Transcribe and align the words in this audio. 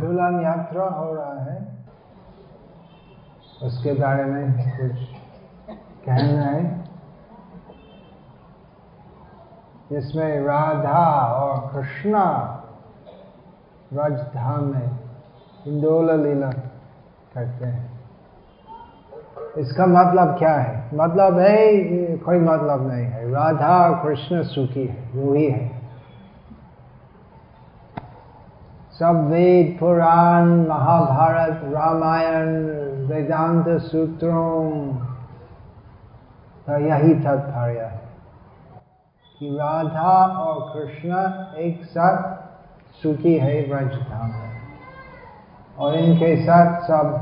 झूलन 0.00 0.40
यात्रा 0.42 0.84
हो 0.84 1.14
रहा 1.14 1.44
है। 1.44 1.78
उसके 3.62 3.92
बारे 3.92 4.24
में 4.24 4.52
कुछ 4.52 4.96
कहना 6.06 6.42
है। 6.42 6.84
जिसमें 9.90 10.40
राधा 10.40 11.26
और 11.26 11.70
कृष्णा 11.72 12.54
राजधाम 13.92 14.64
में 14.64 15.00
इंदोला 15.66 16.14
लीला 16.14 16.50
करते 17.34 17.64
हैं। 17.64 18.00
इसका 19.58 19.86
मतलब 19.86 20.38
क्या 20.38 20.54
है? 20.54 20.90
मतलब 20.94 21.38
है, 21.38 21.84
कोई 22.16 22.38
मतलब 22.38 22.90
नहीं 22.90 23.04
है। 23.04 23.30
राधा 23.30 23.88
और 23.88 24.04
कृष्ण 24.04 24.42
सुखी 24.42 24.86
है 24.86 25.10
वो 25.14 25.34
ही 25.34 25.50
है। 25.50 25.77
सब 29.00 29.16
वेद 29.30 29.76
पुराण 29.80 30.48
महाभारत 30.68 31.60
रामायण 31.64 32.48
वेदांत 33.08 33.68
सूत्रों 33.82 34.70
का 36.66 36.76
यही 36.78 37.14
तात्पर्य 37.14 37.80
है 37.80 38.00
कि 39.40 39.50
राधा 39.50 40.16
और 40.38 40.58
कृष्ण 40.72 41.22
एक 41.62 41.84
साथ 41.86 43.02
सुखी 43.02 43.36
है 43.38 43.54
ब्रजधाम 43.68 44.30
में 44.30 44.56
और 45.78 45.94
इनके 45.94 46.34
साथ 46.42 46.80
सब 46.82 47.14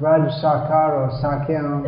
ब्रज 0.00 0.28
साकार 0.32 0.96
और 0.96 1.10
साक्यों 1.12 1.80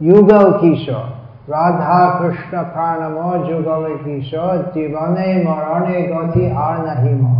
युगल 0.00 0.52
किशोर 0.60 1.17
राधा 1.50 1.98
कृष्ण 2.18 2.62
प्राणमो 2.62 3.36
जुगल 3.44 3.84
किशोर 3.96 4.56
जीवने 4.74 5.28
मरणे 5.44 6.02
गति 6.02 6.50
आर 6.56 6.78
नहीं 6.78 7.14
मो 7.14 7.36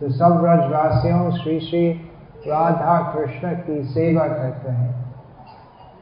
तो 0.00 0.08
सब 0.10 0.40
ब्रजवासियों, 0.40 1.30
श्री 1.30 1.58
श्री 1.60 1.90
राधा 2.46 2.98
कृष्ण 3.12 3.52
की 3.56 3.82
सेवा 3.84 4.26
करते 4.28 4.70
हैं। 4.70 4.90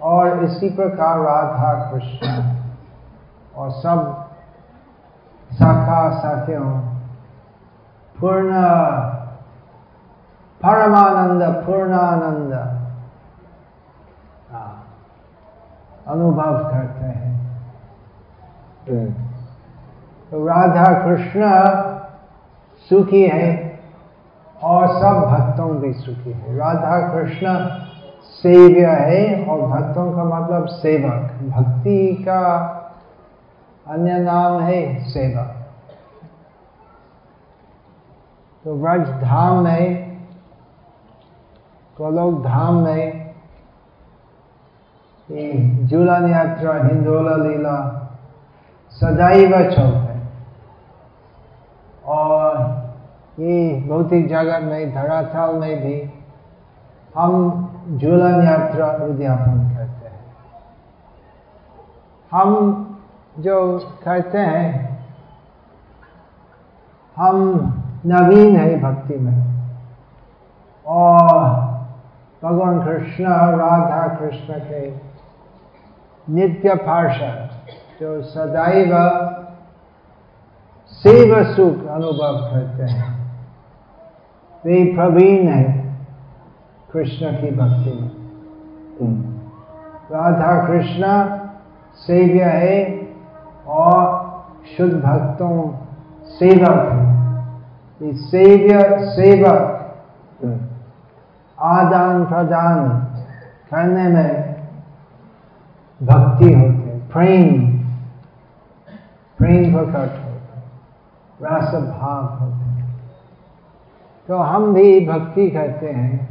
और 0.03 0.45
इसी 0.45 0.71
प्रकार 0.71 1.19
राधा 1.19 1.73
कृष्ण 1.91 2.27
और 3.57 3.71
सब 3.71 4.01
शाखा 5.51 6.09
साथियों 6.19 6.71
पूर्ण, 8.17 8.53
परमानंद, 10.61 11.43
पूर्णानंद 11.67 12.80
अनुभव 16.07 16.59
करते 16.65 17.05
हैं। 17.07 17.29
तो 20.31 20.47
राधा 20.47 20.85
कृष्ण 21.05 21.51
सुखी 22.91 23.23
है 23.23 23.49
और 24.63 24.87
सब 24.89 25.21
भक्तों 25.27 25.71
भी 25.77 25.93
सुखी 25.93 26.33
है। 26.33 26.57
राधा 26.57 26.99
कृष्ण 27.09 27.55
सेव्य 28.33 28.87
है 29.01 29.47
और 29.47 29.61
भक्तों 29.69 30.11
का 30.13 30.25
मतलब 30.25 30.67
सेवक। 30.75 31.41
भक्ति 31.49 32.25
का 32.29 32.43
अन्य 33.87 34.19
नाम 34.19 34.61
है 34.61 34.83
सेवा 35.05 35.43
तो 38.65 38.75
व्रज 38.77 39.09
धाम 39.23 39.63
में 39.65 40.11
गोलोक 41.97 42.43
धाम 42.45 42.75
में 42.77 43.20
झूलन 45.87 46.31
यात्रा 46.31 46.75
हिंदोला 46.75 47.37
लीला, 47.37 48.09
सदैव 48.91 49.57
है। 49.83 50.23
और 52.07 52.57
ये 53.39 53.85
भौतिक 53.89 54.29
जगत 54.29 54.61
में 54.63 54.95
धरातल 54.95 55.55
में 55.55 55.83
भी 55.83 56.11
हम 57.17 57.67
झूलन 57.97 58.43
यात्रा 58.45 58.87
उद्यापन 58.87 59.75
करते 59.77 60.09
हैं। 60.09 60.25
हम 62.33 62.77
जो 63.39 63.79
करते 64.05 64.39
हैं, 64.39 64.99
हम 67.17 67.39
नवीन 68.07 68.57
है 68.57 68.81
भक्ति 68.81 69.15
में। 69.15 69.51
और 70.87 71.31
भगवान 72.45 72.85
कृष्ण 72.85 73.25
राधा 73.29 74.15
कृष्ण 74.15 74.55
के 74.55 75.10
नित्य 76.27 76.75
पार्षद 76.75 77.49
जो 78.01 78.23
सदैव 78.23 78.93
सेव 80.93 81.33
सुख 81.45 81.87
अनुभव 81.87 82.37
करते 82.51 82.83
हैं। 82.83 83.09
वे 84.65 84.85
प्रवीण 84.95 85.49
है 85.49 85.65
कृष्ण 86.93 87.33
की 87.33 87.51
भक्ति 87.57 87.93
में। 87.93 88.11
राधा 90.13 90.53
कृष्ण 90.67 91.03
सेव्य 91.97 92.45
है 92.45 92.77
और 93.69 93.95
शुद्ध 94.77 94.95
भक्तों 94.95 95.55
सेवक 96.31 96.93
है। 96.93 98.13
सेव्य 98.15 98.79
सेवक 99.07 99.77
आदान 101.59 102.25
प्रदान 102.25 102.89
करने 103.71 104.09
में 104.09 104.40
भक्ति 106.01 106.53
होते 106.53 106.91
हैं, 106.91 106.99
प्रेम 107.09 107.49
प्रेम 109.39 109.73
प्रकट 109.73 110.13
होते 110.25 111.47
रस 111.47 111.75
भाव 111.75 112.25
होते 112.41 112.69
तो 114.29 114.39
हम 114.39 114.73
भी 114.75 115.07
भक्ति 115.07 115.49
करते 115.51 115.91
हैं 115.91 116.29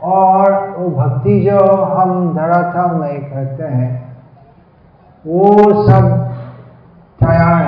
और 0.00 0.52
वो 0.76 0.88
भक्ति 0.90 1.40
जो 1.40 1.58
हम 1.84 2.34
धरातल 2.34 2.94
में 2.94 3.30
करते 3.30 3.64
हैं, 3.64 3.90
वो 5.24 5.48
सब 5.88 6.04
तैयार 7.20 7.64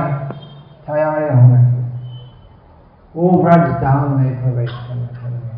तैयार 0.87 1.33
होने 1.33 1.63
वो 3.15 3.31
व्रज 3.43 3.67
धाम 3.83 4.17
में 4.21 4.31
प्रवेश 4.43 4.71
करने 4.71 5.07
के 5.09 5.29
लिए। 5.29 5.53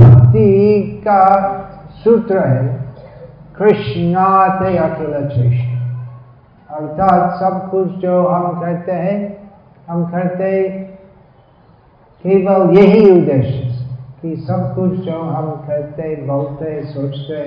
भक्ति 0.00 0.48
का 1.06 1.24
सूत्र 2.04 2.46
है 2.46 2.68
कृष्णात 3.56 4.62
अखिल 4.62 5.28
चेष्ट 5.28 5.70
अर्थात 6.68 7.34
सब 7.40 7.58
कुछ 7.70 7.88
जो 8.02 8.16
हम 8.26 8.60
करते 8.60 8.92
हैं 8.92 9.18
हम 9.88 10.04
करते 10.10 10.52
केवल 12.24 12.78
यही 12.78 13.10
उद्देश्य 13.10 13.68
कि 14.20 14.36
सब 14.46 14.74
कुछ 14.74 14.98
जो 15.00 15.20
हम 15.20 15.50
करते 15.66 16.14
बोलते 16.26 16.82
सोचते 16.84 17.44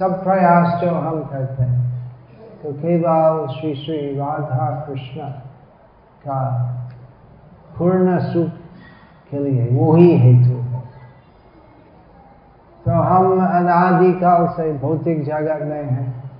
सब 0.00 0.22
प्रयास 0.24 0.80
जो 0.80 0.94
हम 0.96 1.20
करते 1.24 1.62
हैं 1.62 1.80
तो 2.62 2.72
केवल 2.72 3.46
श्री 3.52 3.74
श्री 3.74 4.00
राधा 4.16 4.70
कृष्ण 4.86 5.28
का 6.24 6.40
पूर्ण 7.78 8.18
सुख 8.22 8.50
के 9.32 9.38
लिए 9.38 9.62
हेतु 10.18 10.56
है 10.56 10.61
तो 12.84 12.90
हम 12.90 13.32
अनादिकाल 13.32 14.46
से 14.46 14.72
भौतिक 14.72 15.24
जगत 15.24 15.58
में 15.62 15.84
हैं। 15.84 16.30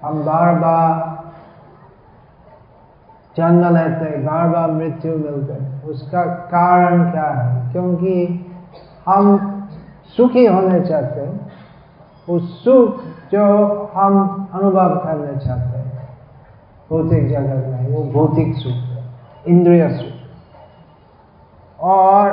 हम 0.05 0.25
बार 0.25 0.55
बार 0.55 1.17
जन्म 3.37 3.77
लेते 3.77 4.19
बार 4.19 4.49
बार 4.49 4.71
मृत्यु 4.71 5.13
मिलते। 5.13 5.87
उसका 5.89 6.25
कारण 6.25 7.11
क्या 7.11 7.25
है? 7.25 7.73
क्योंकि 7.73 8.47
हम 9.07 9.53
सुखी 10.17 10.47
होने 10.47 10.81
चाहते 10.81 11.41
उस 12.33 12.65
सुख 12.65 12.97
जो 13.33 13.67
हम 13.95 14.49
अनुभव 14.55 14.89
करना 14.89 15.39
चाहते 15.39 15.79
हैं। 15.79 16.09
भौतिक 16.91 17.29
जगत 17.29 17.67
में, 17.67 17.97
वो 17.97 18.13
भौतिक 18.13 18.55
सुख। 18.55 18.86
इंद्रिय 19.49 19.85
और 21.79 22.31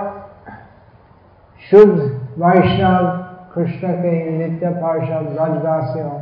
शुद्ध 1.62 1.98
वैष्णव, 2.40 3.08
कृष्ण 3.56 3.92
के 3.94 4.12
नित्य 4.30 4.70
पार्षद 4.76 5.26
ब्रजवासियों 5.30 6.16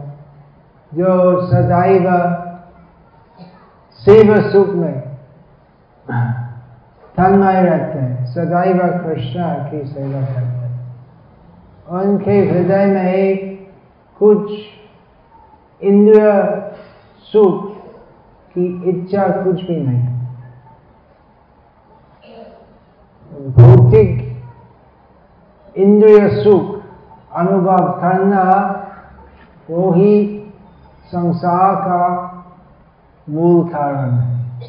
जो 0.92 1.12
सदैव 1.48 2.08
शिव 4.00 4.30
सुख 4.52 4.70
में 4.76 5.00
तन्मय 7.18 7.62
रहते 7.62 8.00
हैं, 8.00 8.26
सदैव 8.26 8.80
कृष्ण 9.04 9.54
की 9.70 9.86
सेवा 9.88 10.22
करते 10.22 10.42
हैं। 10.42 12.02
उनके 12.02 12.38
हृदय 12.40 12.86
में 12.86 13.14
एक 13.14 13.40
कुछ 14.22 14.52
इंद्रिय 15.82 16.28
सुख 17.34 17.70
की 18.56 18.66
इच्छा 18.90 19.28
कुछ 19.44 19.62
भी 19.62 19.82
नहीं 19.82 20.10
भौतिक 23.50 24.10
इंद्रिय 25.82 26.44
सुख, 26.44 26.82
अनुभव 27.36 27.92
करना, 28.02 28.44
वो 29.70 29.92
ही 29.92 30.38
संसार 31.08 31.76
का 31.76 32.28
मूल 33.30 33.64
कारण 33.68 34.12
है। 34.12 34.60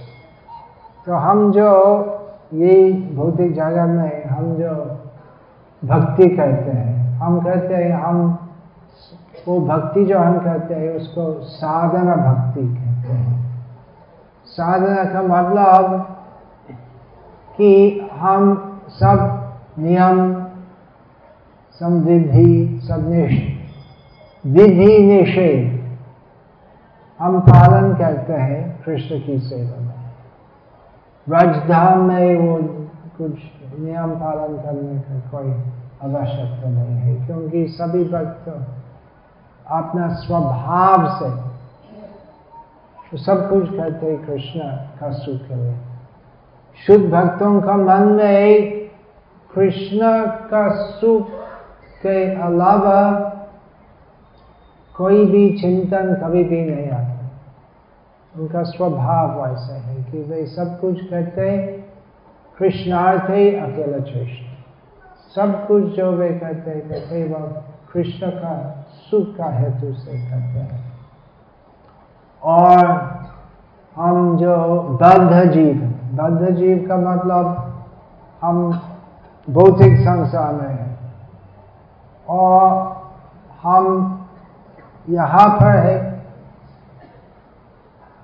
तो 1.06 1.14
हम 1.14 1.52
जो 1.52 1.68
ये 2.54 2.92
भौतिक 3.14 3.54
जगत 3.54 3.88
में 3.88 4.24
हम 4.24 4.54
जो 4.54 4.74
भक्ति 5.84 6.28
करते 6.28 6.70
हैं, 6.70 7.18
हम 7.18 7.40
कहते 7.40 7.74
हैं, 7.74 7.92
हम 7.92 8.38
वो 9.48 9.60
भक्ति 9.60 10.04
जो 10.04 10.18
हम 10.18 10.38
कहते 10.38 10.74
हैं, 10.74 10.96
उसको 10.96 11.32
साधना 11.40 12.16
भक्ति 12.16 12.60
कहते 12.60 13.12
हैं। 13.12 13.40
साधना 14.46 15.04
का 15.04 15.22
मतलब 15.22 16.00
कि 17.56 18.10
हम 18.12 18.54
सब 18.88 19.38
नियम 19.78 20.41
समृद्धि 21.80 22.80
सब 22.82 23.06
विधि 24.44 24.98
निषेध। 25.02 25.80
हम 27.20 27.38
पालन 27.40 27.92
करते 27.94 28.32
हैं 28.34 28.62
कृष्ण 28.84 29.18
की 29.20 29.38
सेवा 29.40 29.80
में। 29.80 29.90
राजधाम 31.26 32.02
में 32.02 32.36
वो 32.36 32.56
कुछ 33.18 33.34
नियम 33.78 34.14
पालन 34.20 34.56
करने 34.56 34.98
का 35.00 35.18
कोई 35.30 35.50
आवश्यकता 36.02 36.68
नहीं 36.68 36.96
है, 36.96 37.14
क्योंकि 37.26 37.66
सभी 37.70 38.04
भक्त 38.04 38.48
अपना 39.70 40.08
स्वभाव 40.14 41.06
से 41.18 41.30
तो 43.10 43.16
सब 43.18 43.48
कुछ 43.50 43.68
करते 43.76 44.06
हैं, 44.06 44.18
कृष्ण 44.26 44.60
का 45.00 45.10
सुख 45.12 45.40
के 45.48 45.54
लिए 45.54 45.76
शुद्ध 46.78 47.04
भक्तों 47.10 47.60
का 47.60 47.76
मन 47.76 48.12
में 48.12 48.70
कृष्ण 49.50 50.00
का 50.50 50.68
सुख 50.90 51.30
के 52.02 52.40
अलावा 52.42 53.00
कोई 54.96 55.24
भी 55.26 55.58
चिंतन 55.58 56.14
कभी 56.14 56.44
भी 56.44 56.64
नहीं 56.70 56.90
आता। 56.90 57.30
उनका 58.34 58.62
स्वभाव 58.62 59.42
वैसा 59.42 59.76
है 59.76 60.02
कि 60.04 60.22
वे 60.22 60.46
सब 60.46 60.78
कुछ 60.80 61.00
करते 61.10 61.56
कृष्णार्थ 62.58 63.30
ही 63.30 63.54
अकेला 63.56 63.98
कृष्ण 63.98 64.50
सब 65.34 65.66
कुछ 65.66 65.84
जो 65.84 66.10
वे 66.12 66.28
करते 66.28 67.00
थे 67.00 67.24
वह 67.28 67.46
कृष्ण 67.92 68.30
का, 68.30 68.86
सुख 69.10 69.36
का 69.36 69.50
हेतु 69.50 69.92
से 69.92 70.12
करते 70.12 70.58
हैं। 70.58 70.92
और 72.42 72.86
हम 73.96 74.36
जो 74.38 74.56
बद्ध 75.02 75.50
जीव 75.52 75.74
बद्ध 76.14 76.50
जीव 76.56 76.84
का 76.88 76.96
मतलब 76.96 77.74
हम 78.42 78.80
भौतिक 79.50 79.98
संसार 79.98 80.54
में 80.54 80.68
हैं। 80.68 80.91
और 82.32 82.66
हम 83.62 83.86
यहाँ 85.08 85.48
पर 85.50 85.76
है। 85.76 85.98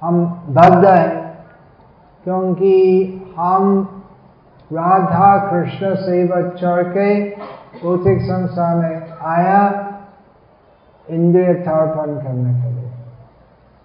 हम 0.03 0.25
बद्ध 0.49 0.85
हैं, 0.85 1.37
क्योंकि 2.25 2.75
हम 3.37 3.83
राधा 4.71 5.37
कृष्ण 5.51 5.95
से 5.95 6.27
चढ़ 6.51 6.83
के 6.89 7.09
भौतिक 7.83 8.21
संसार 8.23 8.75
में 8.77 9.13
आया, 9.29 9.61
इंद्रिय 11.07 11.53
तर्पण 11.55 12.15
करने 12.17 12.53
के 12.63 12.71
लिए। 12.71 12.91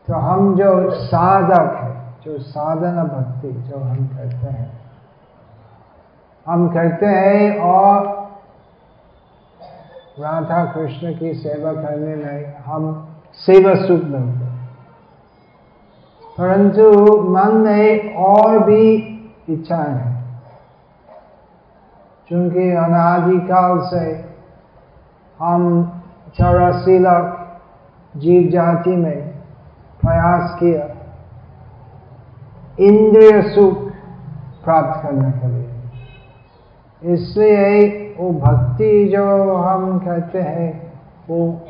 तो 0.07 0.13
हम 0.13 0.55
जो 0.55 0.89
साधक 0.91 1.75
है, 1.75 1.91
जो 2.25 2.37
साधना 2.39 3.03
भक्ति, 3.03 3.51
जो 3.51 3.79
हम 3.79 4.07
करते 4.07 4.47
हैं, 4.47 4.71
हम 6.47 6.67
करते 6.69 7.05
हैं 7.05 7.59
और 7.59 8.22
राधा 10.19 10.65
कृष्ण 10.65 11.13
की 11.17 11.33
सेवा 11.33 11.73
करने 11.73 12.15
में 12.15 12.57
हम 12.57 13.07
सेवा 13.33 13.73
सुख 13.75 14.03
मिलते 14.03 14.45
परंतु 16.37 16.91
मन 17.29 17.57
में 17.57 18.15
और 18.15 18.59
भी 18.59 18.91
इच्छाएँ 19.49 19.95
हैं। 19.95 20.41
क्योंकि 22.27 22.71
अनादिकाल 22.71 23.79
से 23.79 24.29
हम 25.39 25.91
चौरासी 26.37 26.99
लाख 26.99 27.59
जीव 28.17 28.49
जाति 28.51 28.95
में 28.95 29.21
प्रयास 30.01 30.55
किया, 30.59 30.85
इंद्रिय 32.79 33.41
सुख 33.41 33.77
प्राप्त 34.63 35.03
करने 35.03 35.31
के 35.31 35.47
लिए। 35.47 37.13
इसलिए 37.13 38.02
वो 38.17 38.29
भक्ति 38.31 39.07
जो 39.07 39.55
हम 39.55 39.99
कहते 39.99 40.39
हैं, 40.39 40.93
वो 41.29 41.61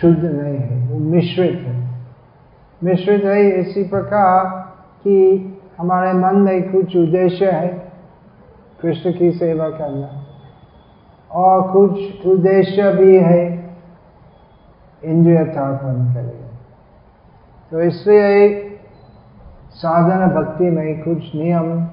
शुद्ध 0.00 0.24
नहीं 0.24 0.58
है, 0.58 0.92
वो 0.92 0.98
मिश्रित 0.98 1.64
है। 1.66 1.88
मिश्रित 2.84 3.24
है 3.24 3.42
इसी 3.42 3.82
प्रकार 3.82 4.44
कि 5.04 5.44
हमारे 5.78 6.12
मन 6.12 6.36
में 6.36 6.72
कुछ 6.72 6.96
उद्देश्य 6.96 7.50
है, 7.50 7.68
कृष्ण 8.82 9.12
की 9.12 9.32
सेवा 9.32 9.68
करना। 9.68 10.24
और 11.32 11.72
कुछ 11.72 12.26
उद्देश्य 12.26 12.92
भी 12.92 13.16
है 13.16 13.70
इंद्रिय 15.04 15.44
तर्पण 15.44 16.14
के 16.14 16.22
लिए। 16.22 16.44
तो 17.70 17.80
इसलिए 17.80 18.64
साधना 19.70 20.26
भक्ति 20.26 20.64
में 20.64 21.02
कुछ 21.02 21.34
नियम 21.34 21.84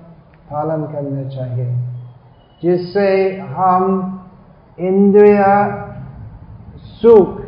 पालन 0.52 0.84
करने 0.84 1.30
चाहिए। 1.30 1.95
जिससे 2.66 3.38
हम 3.38 3.84
इंद्रिय 4.80 5.44
सुख 6.78 7.42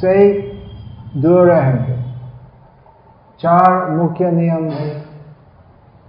से 0.00 0.16
दूर 1.16 1.46
रहेंगे 1.46 1.96
चार 3.40 3.90
मुख्य 3.90 4.30
नियम 4.30 4.68
है 4.70 5.04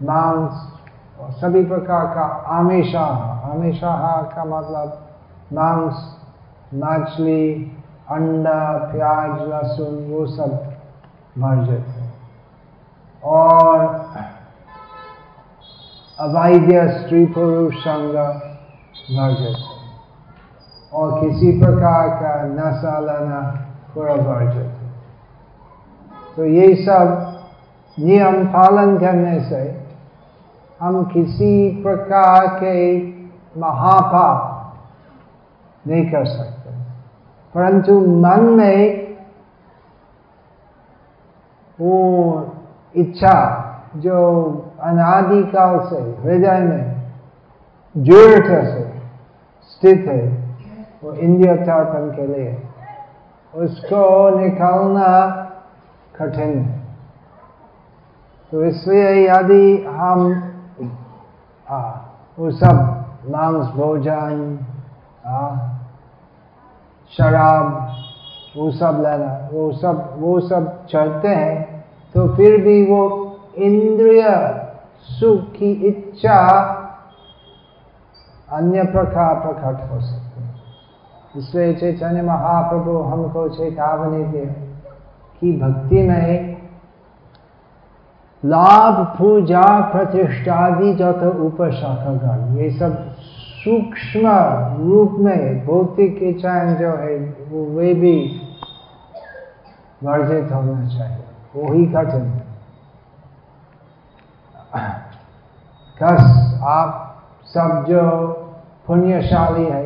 मांस 0.03 0.73
और 1.19 1.31
सभी 1.31 1.63
प्रकार 1.65 2.05
का 2.05 2.25
आमेशा 2.55 3.05
आमेशा 3.53 3.95
का 4.35 4.43
मतलब 4.45 5.01
मांस 5.53 6.11
मछली, 6.73 7.71
अंडा, 8.11 8.77
प्याज, 8.91 9.41
लहसुन, 9.47 9.95
वो 10.11 10.25
सब 10.25 10.73
वर्जित 11.37 11.85
है। 11.87 12.13
और 13.23 13.85
अवैध 16.19 16.69
स्त्री 16.89 17.25
पुरुष 17.25 17.73
संग 17.75 18.15
वर्जित 19.19 20.93
और 20.93 21.19
किसी 21.19 21.59
प्रकार 21.59 22.09
का 22.09 22.43
नशा 22.43 22.99
लेना 22.99 23.39
पूरा 23.95 24.13
वर्जित 24.13 24.71
तो 26.35 26.45
ये 26.45 26.75
सब 26.75 27.41
नियम 27.99 28.47
पालन 28.47 28.97
करने 28.97 29.39
से 29.39 29.83
हम 30.79 31.03
किसी 31.03 31.83
प्रकार 31.83 32.47
के 32.47 32.97
महापाप 33.59 34.77
नहीं 35.87 36.05
कर 36.11 36.25
सकते। 36.25 36.69
परंतु 37.55 37.99
मन 37.99 38.39
में 38.39 39.17
वो 41.81 41.97
इच्छा 42.95 43.37
जो 43.95 44.21
अनादिकाल 44.79 45.79
से 45.79 45.99
हृदय 46.21 46.59
में 46.59 46.95
दृढ़ता 47.95 48.63
से 48.65 48.83
स्थित 49.71 50.05
है 50.07 50.23
वो 51.03 51.13
इंद्रिय 51.13 51.55
तर्पण 51.55 52.09
के 52.15 52.27
लिए। 52.27 52.61
उसको 53.53 54.29
निकालना 54.39 55.11
कठिन 56.19 56.57
है। 56.59 56.79
तो 58.51 58.65
इसलिए 58.65 59.29
यदि 59.29 59.85
हम 59.87 60.51
आ, 61.69 61.79
वो 62.39 62.51
सब 62.51 63.05
मांस 63.29 63.67
भोजन 63.67 64.57
शराब 67.11 67.91
वो 68.57 68.71
सब 68.71 69.01
लेना 69.01 69.49
वो 69.53 69.71
सब 69.71 70.15
वो 70.19 70.39
सब 70.39 70.85
चलते 70.85 71.27
हैं 71.27 71.85
तो 72.15 72.27
फिर 72.35 72.61
भी 72.61 72.85
वो 72.85 73.01
इंद्रिय 73.55 74.23
सुख 75.05 75.51
की 75.51 75.71
इच्छा 75.71 76.71
अन्य 78.51 78.83
प्रकार 78.83 79.35
प्रकट 79.35 79.91
हो 79.91 79.99
सकती 79.99 80.43
हैं। 80.43 80.55
इसलिए 81.37 81.73
चैतन्य 81.73 82.21
महाप्रभु 82.21 82.97
हमको 82.97 83.49
चेतावनी 83.49 84.23
दिए 84.23 84.45
कि 85.41 85.51
भक्ति 85.51 86.03
में 86.03 86.55
लाभ, 88.45 89.05
पूजा, 89.17 89.79
प्रतिष्ठादि 89.91 90.93
जत 90.93 91.35
उपशाखागण 91.39 92.57
ये 92.57 92.69
सब 92.71 93.11
सूक्ष्म 93.63 94.27
रूप 94.79 95.11
में 95.19 95.65
भौतिक 95.65 96.19
इच्छाएँ 96.23 96.75
जो 96.75 96.89
है, 96.89 97.17
वो 97.49 97.65
वे 97.65 97.93
भी 97.93 98.41
वर्जित 100.03 100.51
होना 100.51 100.87
चाहिए। 100.87 101.23
वो 101.55 101.73
ही। 101.73 102.44
कस 105.97 106.59
आप 106.63 107.01
सब 107.45 107.85
जो 107.89 108.01
पुण्यशाली 108.87 109.65
है 109.65 109.83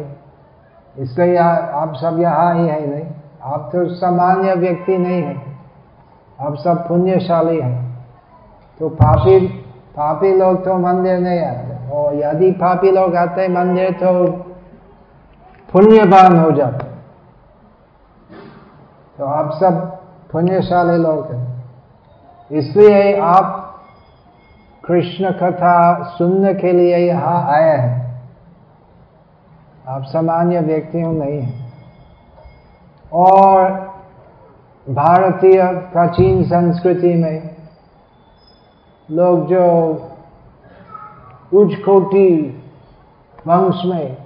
इसलिए 0.98 1.38
आप 1.38 1.94
सब 1.96 2.20
यहाँ 2.20 2.56
ही 2.56 2.68
है 2.68 2.88
नहीं। 2.88 3.06
आप 3.44 3.70
तो 3.74 3.86
सामान्य 3.90 4.54
व्यक्ति 4.54 4.98
नहीं 4.98 5.22
है। 5.24 5.36
आप 6.42 6.56
सब 6.56 6.88
पुण्यशाली 6.88 7.60
हैं। 7.60 8.06
तो 8.80 8.90
पापी 8.90 9.48
पापी 9.96 10.34
लोग 10.36 10.66
तो 10.66 10.78
मंदिर 10.78 11.20
नहीं 11.20 11.42
आते। 11.46 11.92
और 11.92 12.16
यदि 12.16 12.52
पापी 12.52 12.92
लोग 12.92 13.16
आते 13.16 13.48
मंदिर 13.48 13.92
तो 13.92 14.28
पुण्यवान 15.70 16.40
हो 16.40 16.52
जाते। 16.52 16.88
तो 19.18 19.26
आप 19.26 19.52
सब 19.52 19.80
पुण्यशाली 20.32 20.98
लोग 20.98 21.32
हैं। 21.32 21.64
इसलिए 22.52 23.20
आप 23.20 23.59
कृष्ण 24.90 25.32
कथा 25.32 26.04
सुनने 26.04 26.54
के 26.54 26.72
लिए 26.72 26.98
यहाँ 26.98 27.52
आए 27.52 27.78
हैं। 27.78 28.22
आप 29.88 30.04
सामान्य 30.04 30.60
व्यक्तियों 30.60 31.14
नहीं 31.14 31.42
हैं। 31.42 31.74
और 33.14 33.72
भारतीय 34.90 35.64
प्राचीन 35.64 36.44
संस्कृति 36.44 37.16
में 37.16 37.56
लोग 39.12 39.48
जो 39.48 39.66
उच्च 41.54 41.76
कोटि 41.76 42.64
वंश 43.48 43.82
में 43.86 44.18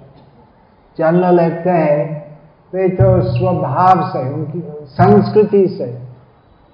जन्म 0.98 1.36
लेते 1.36 1.70
हैं, 1.70 2.38
वे 2.74 2.90
तो 2.90 3.22
स्वभाव 3.22 4.10
से, 4.10 4.34
उनकी 4.34 4.64
संस्कृति 4.86 5.68
से 5.68 6.00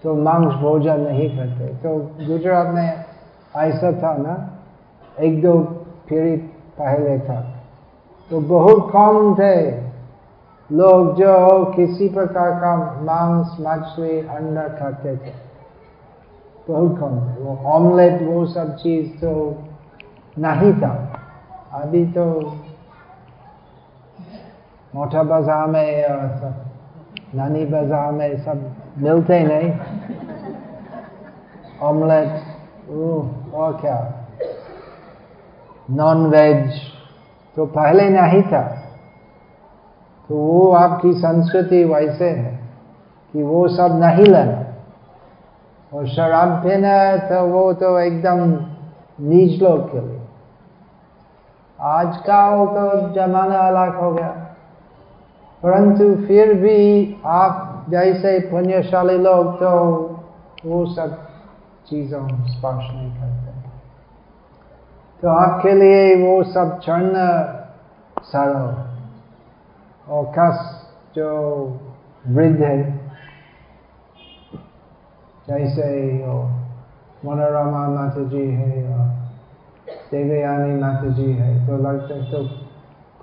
तो 0.04 0.16
मांस 0.16 0.54
भोजन 0.54 1.00
नहीं 1.00 1.38
करते। 1.38 1.68
तो 1.68 1.98
गुजरात 2.00 2.68
में 2.68 3.09
ऐसा 3.54 3.92
था 3.94 4.16
ना? 4.18 4.36
एक 5.18 5.42
दो 5.42 5.54
पीढ़ी 6.10 6.36
पहले 6.78 7.18
था। 7.20 7.42
तो 8.32 8.40
बहुत 8.42 8.90
कम 8.92 9.36
थे। 9.36 9.56
लोग 10.70 11.16
जो 11.16 11.66
किसी 11.76 12.08
प्रकार 12.10 12.52
का 12.54 12.76
मांस, 13.02 13.56
मछली, 13.62 14.20
अंडा 14.28 14.68
खाते 14.80 15.16
थे। 15.18 15.32
बहुत 16.68 16.98
कम 17.00 17.20
थे। 17.20 17.42
वो 17.44 17.56
ऑमलेट 17.68 18.22
वो 18.22 18.46
सब 18.46 18.76
चीज़ 18.76 19.10
तो 19.22 19.32
नहीं 20.38 20.74
था। 20.74 20.94
अभी 21.74 22.06
तो 22.08 22.26
मोटा 24.94 25.24
बाज़ार 25.24 25.68
में 25.68 25.90
नानी 27.36 27.66
बाज़ार 27.66 28.12
में 28.12 28.38
सब 28.44 28.62
मिलते 28.98 29.40
नहीं। 29.44 29.74
ऑमलेट 31.82 32.42
और 32.90 33.78
क्या? 33.82 34.14
नॉन 35.92 36.26
वेज 36.26 36.74
तो 37.56 37.66
पहले 37.66 38.10
नहीं 38.10 38.42
था। 38.42 38.62
तो 40.30 40.36
वो 40.36 40.72
आपकी 40.72 41.14
संस्कृति 41.14 41.84
वैसे 41.84 42.30
है 42.30 42.60
कि 43.34 43.44
वो 43.44 43.68
सब 43.68 44.00
नहीं 44.04 44.26
लेना। 44.26 44.66
और 45.94 46.08
शराब 46.08 46.50
पीना 46.50 46.88
है 46.88 47.20
तो 47.20 47.48
वो 47.48 47.74
तो 47.74 48.00
एकदम 48.00 48.66
नीच 49.26 49.62
लोग 49.62 49.92
के 49.92 50.02
लिए। 50.02 50.20
आज 51.82 52.18
का 52.18 52.50
वो 52.50 52.66
तो 52.66 53.14
जमाना 53.14 53.60
अलग 53.60 53.96
हो 53.96 54.14
गया। 54.14 54.28
परंतु 55.64 56.28
फिर 56.28 56.54
भी 56.54 57.16
आप 57.26 57.86
जैसे 57.90 58.40
पुण्यशाली 58.40 59.18
लोग 59.18 59.56
तो 59.56 59.70
वो 60.66 60.86
सब 60.86 61.29
चीज़ों 61.90 62.28
स्पर्श 62.48 62.86
नहीं 62.94 63.12
करते। 63.12 63.58
तो 65.24 65.30
आपके 65.30 65.74
लिए 65.74 66.16
वो 66.16 66.44
सब 66.44 66.80
चरण 66.80 67.14
सरल 68.24 68.68
और 70.08 70.26
कस 70.38 70.58
जो 71.16 71.30
वृद्ध 72.28 72.62
है, 72.62 72.78
जैसे 75.48 75.88
मनोरमा 77.26 77.88
माता 77.90 78.24
जी 78.30 78.46
है 78.48 78.84
और 78.90 79.08
देवयानी 80.12 80.74
माता 80.82 81.10
जी 81.14 81.32
है 81.34 81.68
तो 81.68 81.78
लगता 81.78 82.22
तो 82.32 82.44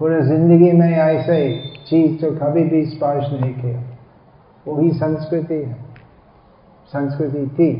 पूरे 0.01 0.21
ज़िंदगी 0.23 0.73
में 0.73 0.91
ऐसे 0.91 1.39
चीज़ 1.89 2.21
तो 2.21 2.31
कभी 2.37 2.65
भी 2.65 2.85
स्पर्श 2.87 3.33
नहीं 3.33 3.55
किया। 3.55 3.83
वही 4.67 4.91
संस्कृति 4.95 5.55
है। 5.55 5.75
संस्कृति 6.93 7.47
थी। 7.55 7.71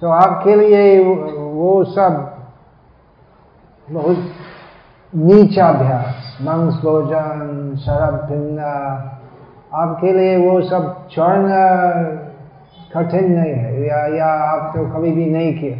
तो 0.00 0.08
आपके 0.08 0.54
लिए 0.56 1.04
वो 1.34 1.84
सब 1.84 2.36
बहुत 3.90 4.18
नीचाभ्यास 5.14 6.38
मांस 6.42 6.74
भोजन, 6.74 7.76
शराब 7.76 8.14
पीना, 8.14 8.70
आपके 9.74 10.12
लिए 10.12 10.36
वो 10.36 10.60
सब 10.60 11.08
छोड़ना 11.08 11.62
कठिन 12.94 13.32
नहीं 13.32 13.52
है, 13.52 13.86
या 13.86 14.06
या 14.16 14.26
आप 14.26 14.76
तो 14.76 14.84
कभी 14.86 15.12
भी 15.12 15.26
नहीं 15.26 15.58
किए। 15.58 15.76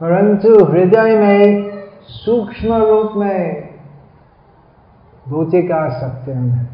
परंतु 0.00 0.64
हृदय 0.64 1.16
में 1.16 1.70
सूक्ष्म 2.08 2.74
रूप 2.74 3.12
में 3.16 3.68
भौतिक 5.28 5.72
आसक्ति 5.72 6.30
है। 6.30 6.68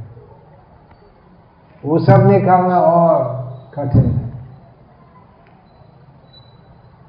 वो 1.84 1.98
सब 1.98 2.26
निकालना 2.26 2.80
और 2.80 3.22
कठिन 3.74 4.10
है। 4.10 4.23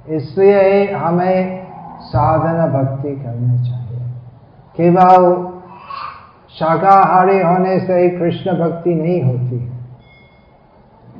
इसलिए 0.07 0.91
हमें 0.93 1.65
साधना 2.01 2.65
भक्ति 2.67 3.15
करनी 3.15 3.57
चाहिए। 3.59 3.99
केवल 4.75 5.53
शाकाहारी 6.49 7.39
होने 7.39 7.79
से 7.79 8.01
ही 8.01 8.09
कृष्ण 8.09 8.53
भक्ति 8.59 8.93
नहीं 8.95 9.21
होती 9.23 9.59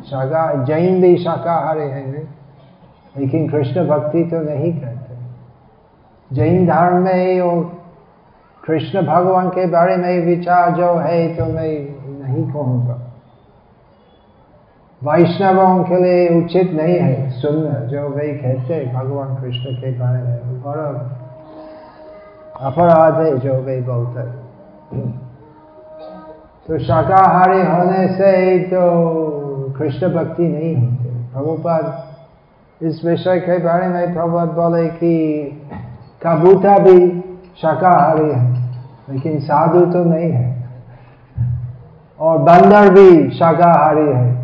शाका, 0.10 0.64
जैन 0.64 1.02
भी 1.02 1.16
शाकाहारी 1.18 1.82
है, 1.82 2.22
लेकिन 3.16 3.48
कृष्ण 3.50 3.88
भक्ति 3.88 4.24
तो 4.24 4.40
नहीं 4.42 4.72
करते। 4.74 5.16
जैन 6.32 6.66
धर्म 6.68 6.98
में 6.98 7.42
और 7.42 7.64
कृष्ण 8.64 9.02
भगवान 9.02 9.50
के 9.50 9.66
बारे 9.68 9.96
में 9.98 10.26
विचार 10.26 10.72
जो 10.72 10.94
है 10.96 11.36
तो 11.36 11.46
मैं 11.46 11.72
नहीं 12.20 12.44
कहूँगा। 12.52 13.02
वैष्णवों 15.02 15.84
के 15.84 16.02
लिए 16.04 16.28
उचित 16.38 16.72
नहीं 16.74 16.98
है। 17.00 17.35
सुनना 17.46 17.74
जो 17.86 18.08
वे 18.10 18.28
कहते 18.34 18.76
भगवान 18.94 19.36
कृष्ण 19.36 19.74
के 19.76 19.92
बारे 20.00 20.22
में 20.24 20.62
बड़ा 20.62 20.88
अपराध 22.62 23.20
है 23.22 23.38
जो 23.40 23.54
वे 23.62 23.76
बोलते 23.82 24.22
तो 26.68 26.78
शाकाहारी 26.80 27.62
होने 27.62 28.08
से 28.14 28.30
तो 28.60 28.82
कृष्ण 29.78 30.08
भक्ति 30.14 30.44
नहीं 30.44 30.76
होती। 30.76 31.10
प्रभुपाद 31.34 31.84
इस 32.82 33.04
विषय 33.06 33.40
के 33.40 33.58
बारे 33.58 33.88
में 33.88 34.14
प्रभुपाद 34.14 34.50
बोले 34.52 34.88
कि 34.96 35.14
कबूतर 36.24 36.82
भी 36.84 36.98
शाकाहारी 37.62 38.30
है, 38.30 38.44
लेकिन 39.10 39.40
साधु 39.42 39.86
तो 39.92 40.04
नहीं 40.04 40.32
है। 40.32 40.48
और 42.20 42.38
बंदर 42.40 42.90
भी 42.90 43.30
शाकाहारी 43.30 44.08
है। 44.10 44.35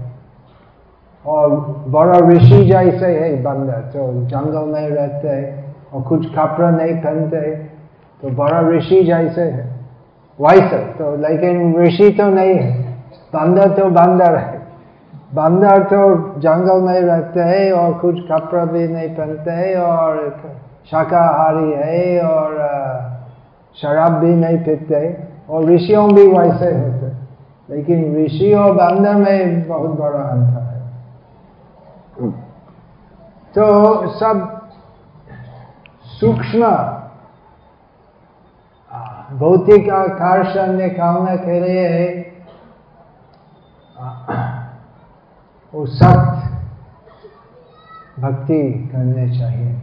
और 1.25 1.49
बड़ा 1.87 2.17
ऋषि 2.27 2.63
जैसे 2.65 3.05
है 3.07 3.31
बंदर 3.43 3.81
तो 3.93 4.05
जंगल 4.25 4.65
में 4.67 4.89
रहते 4.89 5.27
हैं 5.27 5.75
और 5.93 6.01
कुछ 6.01 6.25
कपड़ा 6.29 6.69
नहीं 6.69 6.95
पहनते 6.95 7.41
तो 8.23 8.29
बड़ा 8.35 8.59
ऋषि 8.69 9.03
जैसे 9.03 9.41
है। 9.41 9.69
वैसे 10.39 10.77
तो 10.97 11.15
लेकिन 11.19 11.75
ऋषि 11.77 12.09
तो 12.11 12.27
नहीं 12.29 12.55
है। 12.55 12.71
बंदर 13.33 13.71
तो 13.71 13.89
बंदर 13.91 14.35
है 14.37 14.59
बंदर 15.33 15.83
तो 15.83 15.99
जंगल 16.39 16.81
में 16.81 16.99
रहते 17.01 17.39
हैं, 17.41 17.71
और 17.71 17.93
कुछ 17.93 18.15
कपड़ा 18.31 18.63
भी 18.65 18.87
नहीं 18.87 19.09
पहनते 19.09 19.51
हैं, 19.51 19.75
और 19.77 20.17
शाकाहारी 20.91 21.71
है, 21.73 22.21
और 22.21 22.57
शराब 23.77 24.13
भी 24.13 24.33
नहीं 24.35 24.57
पीते 24.57 25.01
और 25.49 25.65
ऋषियों 25.65 26.07
भी 26.13 26.27
वैसे 26.29 26.71
होते 26.71 27.11
लेकिन 27.69 28.15
ऋषि 28.15 28.53
और 28.53 28.71
बंदर 28.73 29.15
में 29.15 29.67
बहुत 29.67 29.99
बड़ा 29.99 30.19
अंतर। 30.21 30.60
तो 33.55 33.63
सब 34.09 34.37
सूक्ष्म 36.19 36.67
भौतिक 39.39 39.89
आकर्षण 39.89 40.71
निकालने 40.77 41.37
के 41.37 41.59
लिए 41.59 41.97
वो 45.73 45.85
सख्त 45.87 46.37
भक्ति 48.19 48.61
करने 48.93 49.27
चाहिए। 49.37 49.73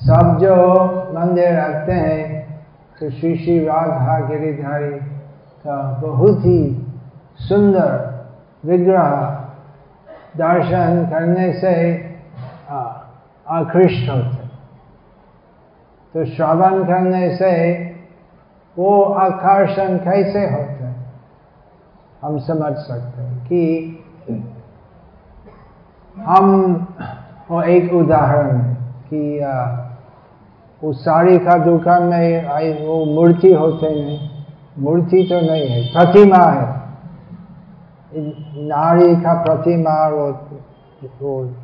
सब 0.00 0.38
जो 0.38 0.54
मंदिर 1.14 1.58
रखते 1.58 1.92
हैं 1.92 2.22
तो 3.00 3.10
श्री 3.10 3.36
श्री 3.38 3.58
राधा 3.64 4.18
गिरिधारी 4.28 4.94
का 5.64 5.80
बहुत 6.00 6.44
ही 6.44 6.62
सुंदर 7.40 7.90
विग्रह 8.64 9.10
दर्शन 10.36 11.06
करने 11.10 11.52
से 11.52 11.74
आकृष्ट 13.48 14.10
होते। 14.10 14.42
तो 16.14 16.24
श्रवण 16.24 16.84
करने 16.84 17.36
से 17.36 17.52
वो 18.78 19.02
आकर्षण 19.04 19.96
कैसे 19.96 20.40
होते? 20.40 20.84
है 20.84 20.94
हम 22.22 22.38
समझ 22.38 22.74
सकते 22.74 23.22
हैं 23.22 23.44
कि 23.44 23.60
हम 26.18 26.50
वो 27.50 27.62
एक 27.62 27.92
उदाहरण 27.92 28.56
है 28.56 28.76
कि 29.12 29.40
वो 30.82 30.92
साड़ी 30.92 31.38
का 31.38 31.56
दुकान 31.58 32.02
में 32.02 32.46
आई 32.46 32.72
वो 32.72 33.04
मूर्ति 33.04 33.52
होते 33.52 34.04
नहीं। 34.04 34.28
मूर्ति 34.78 35.26
तो 35.30 35.40
नहीं 35.40 35.68
है 35.68 35.92
प्रतिमा 35.92 36.44
है। 36.44 36.82
नारी 38.68 39.16
का 39.16 39.42
प्रतिमा 39.42 40.08
वो, 40.08 40.30
वो 41.22 41.54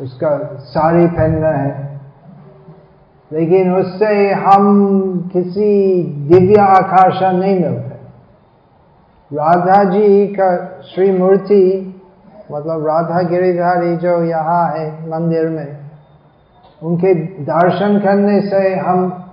उसका 0.00 0.56
साड़ी 0.60 1.06
पहनना 1.06 1.48
है। 1.48 2.00
लेकिन 3.32 3.74
उससे 3.74 4.32
हम 4.32 5.30
किसी 5.32 6.02
दिव्य 6.28 6.60
आकर्षण 6.60 7.32
नहीं 7.32 7.60
मिलते। 7.60 7.90
राधा 9.36 9.84
जी 9.84 10.26
का 10.26 10.80
श्री 10.82 11.18
मूर्ति 11.18 11.94
मतलब 12.52 12.86
राधा 12.86 13.22
गिरिधारी 13.22 13.96
जो 13.96 14.22
यहाँ 14.24 14.66
है 14.66 15.10
मंदिर 15.10 15.48
में, 15.48 15.76
उनके 16.82 17.14
दर्शन 17.44 18.00
करने 18.00 18.40
से 18.40 18.74
हम 18.76 19.26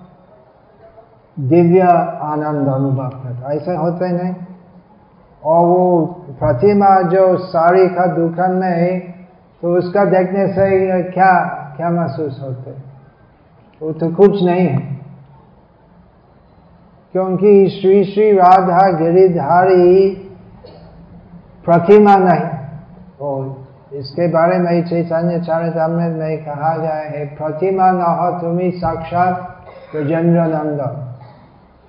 दिव्य 1.40 1.82
आनंद 2.22 2.68
अनुभव 2.68 3.10
करते 3.10 3.58
ऐसे 3.58 3.76
होते 3.76 4.10
नहीं। 4.10 4.36
और 5.44 5.66
वो 5.66 6.06
प्रतिमा 6.30 7.02
जो 7.02 7.38
साड़ी 7.38 7.88
का 7.88 8.06
दुकान 8.06 8.52
में 8.52 9.17
तो 9.64 9.76
उसका 9.78 10.04
देखने 10.06 10.48
से 10.48 11.02
क्या 11.04 11.32
क्या 11.78 11.90
महसूस 11.90 12.40
होते 12.42 12.72
वो 13.82 13.92
तो 13.94 14.10
कुछ 14.16 14.44
नहीं 14.44 14.68
है। 14.68 14.78
क्योंकि 17.16 17.68
श्री 17.70 18.04
श्री 18.04 18.32
राधा 18.32 18.82
गिरिधारी 19.00 20.10
प्रतिमा 21.66 22.16
नहीं। 22.18 22.50
और 23.22 23.96
इसके 23.96 24.28
बारे 24.28 24.58
में 24.60 24.84
चैतन्य 24.86 25.40
चरितमृत 25.40 26.16
में 26.18 26.44
कहा 26.46 26.76
गया 26.78 26.96
है। 26.96 27.26
प्रतिमा 27.36 27.92
न 27.92 28.02
हो 28.20 28.30
तुम्हें 28.42 28.72
साक्षात 28.72 29.34
ब्रजेंद्र 29.94 30.46
नंदन 30.46 31.04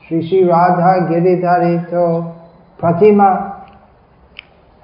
श्री 0.05 0.21
श्री 0.23 0.43
राधा 0.45 0.97
गिरिधारी 1.07 1.79
तो 1.87 2.21
प्रतिमा 2.81 3.31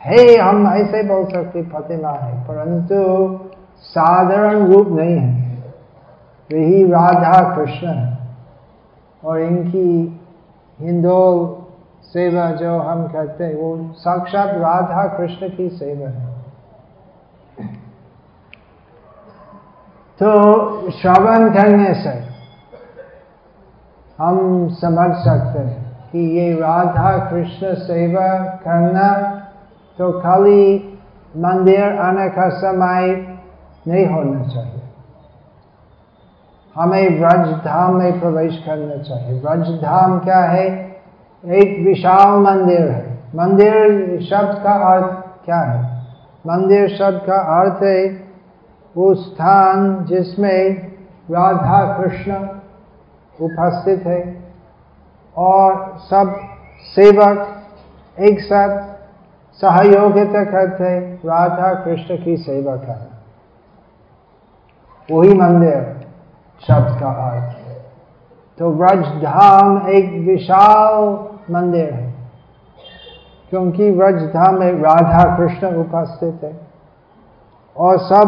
है, 0.04 0.38
हम 0.38 0.66
ऐसे 0.68 1.02
बोल 1.02 1.24
सकते 1.24 1.62
प्रतिमा 1.62 2.10
है, 2.10 2.44
परंतु 2.44 2.96
साधारण 3.82 4.72
रूप 4.72 4.88
नहीं 4.88 5.16
है। 5.16 5.32
वही 6.50 6.84
राधा 6.84 7.56
कृष्ण 7.56 7.88
है, 7.88 8.18
और 9.24 9.40
इनकी 9.40 10.20
हिंदू 10.80 11.20
सेवा 12.02 12.50
जो 12.50 12.78
हम 12.78 13.06
कहते 13.08 13.44
हैं, 13.44 13.54
वो 13.54 13.92
साक्षात 13.92 14.48
राधा 14.48 15.06
कृष्ण 15.16 15.48
की 15.48 15.68
सेवा 15.68 16.08
है। 16.08 16.32
तो 20.20 20.90
श्रवण 20.90 21.54
करने 21.54 21.94
से 21.94 22.10
हम 24.18 24.68
समझ 24.68 25.10
सकते 25.16 25.58
हैं 25.58 26.10
कि 26.12 26.18
ये 26.18 26.52
राधा 26.52 27.16
कृष्ण 27.30 27.74
सेवा 27.74 28.38
करना 28.38 29.40
तो 29.98 30.10
खाली 30.20 30.62
मंदिर 31.36 31.98
आने 31.98 32.28
का 32.28 32.48
समय 32.48 33.06
नहीं 33.88 34.06
होना 34.06 34.42
चाहिए। 34.48 34.82
हमें 36.76 37.20
व्रज 37.20 37.48
धाम 37.64 37.94
में 37.94 38.20
प्रवेश 38.20 38.62
करना 38.66 39.02
चाहिए। 39.02 39.40
व्रज 39.40 39.68
धाम 39.82 40.18
क्या 40.18 40.38
है? 40.38 40.66
एक 41.44 41.84
विशाल 41.86 42.38
मंदिर 42.40 42.80
है। 42.80 43.18
मंदिर 43.34 44.20
शब्द 44.22 44.62
का 44.64 44.72
अर्थ 44.94 45.44
क्या 45.44 45.60
है? 45.60 45.82
मंदिर 46.46 46.88
शब्द 46.88 47.22
का 47.26 47.38
अर्थ 47.60 47.82
है 47.82 48.06
वो 48.96 49.14
स्थान 49.14 50.04
जिसमें 50.04 50.92
राधा 51.30 51.98
कृष्ण 51.98 52.32
उपस्थित 53.40 54.06
है 54.06 54.44
और 55.36 55.98
सब 55.98 56.34
सेवक 56.94 57.46
एक 58.20 58.40
साथ 58.40 58.93
सहयोगिता 59.60 60.44
करते 60.44 60.98
राधा 61.24 61.72
कृष्ण 61.84 62.16
की 62.16 62.36
सेवा 62.38 62.76
करना 62.76 63.12
वही 65.08 65.34
मंदिर 65.34 65.80
शब्द 66.62 66.98
का 67.00 67.10
अर्थ 67.22 67.56
है। 67.58 67.74
तो 68.60 68.70
व्रज 68.72 69.04
धाम 69.22 69.88
एक 69.88 70.10
विशाल 70.26 70.94
मंदिर 71.50 71.92
है, 71.92 72.12
क्योंकि 73.52 73.90
व्रज 73.90 74.22
धाम 74.32 74.58
में 74.60 74.72
राधा 74.74 75.24
कृष्ण 75.36 75.74
उपस्थित 75.76 76.44
है 76.44 76.52
और 77.76 77.98
सब 78.00 78.26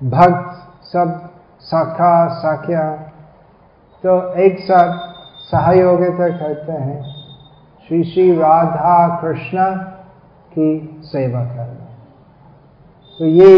भक्त, 0.00 0.50
सब 0.84 1.08
सखा, 1.64 2.28
सख्या 2.34 2.90
तो 4.04 4.12
एक 4.40 4.58
साथ 4.60 4.90
सहयोगिता 5.46 6.28
करते 6.38 6.72
हैं। 6.72 7.17
श्री 7.88 8.04
श्री 8.04 8.36
राधा 8.36 9.20
कृष्ण 9.22 9.74
की 10.54 11.00
सेवा 11.04 11.44
करना। 11.44 11.86
तो 13.18 13.24
ये 13.24 13.56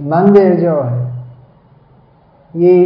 मंदिर 0.00 0.60
जो 0.60 0.82
है, 0.82 1.24
ये 2.56 2.84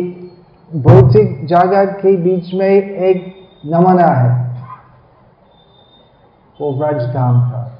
भौतिक 0.76 1.46
जगत 1.46 1.98
के 2.02 2.16
बीच 2.16 2.54
में 2.54 2.68
एक 2.68 3.34
नमूना 3.66 4.06
है। 4.06 4.62
वो 6.60 6.72
ब्रज 6.72 7.02
धाम 7.14 7.50
का। 7.50 7.78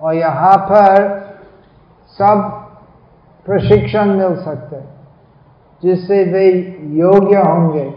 और 0.00 0.14
यहाँ 0.14 0.56
पर 0.56 1.18
सब 2.08 2.48
प्रशिक्षण 3.46 4.08
मिल 4.08 4.36
सकते 4.36 4.80
जिससे 5.82 6.24
वे 6.24 6.48
योग्य 6.82 7.36
होंगे 7.36 7.94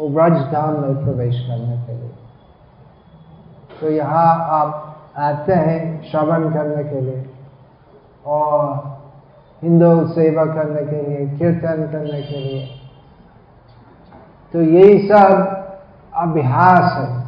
वो 0.00 0.08
ब्रज 0.08 0.38
धाम 0.52 0.80
में 0.80 1.04
प्रवेश 1.04 1.40
करने 1.40 1.86
के 1.86 1.92
लिए। 1.92 2.10
तो 3.80 3.90
यहाँ 3.90 4.48
आप 4.50 4.82
आते 5.16 5.52
हैं 5.52 6.02
श्रवण 6.02 6.50
करने 6.52 6.84
के 6.84 7.00
लिए 7.00 7.24
और 8.26 8.96
हिंदू 9.62 10.06
सेवा 10.06 10.44
करने 10.44 10.82
के 10.86 11.02
लिए, 11.02 11.26
कीर्तन 11.38 11.88
करने 11.92 12.22
के 12.22 12.40
लिए। 12.40 12.66
तो 14.52 14.62
यही 14.62 15.08
सब 15.08 15.32
अभ्यास 16.14 16.92
है, 16.98 17.24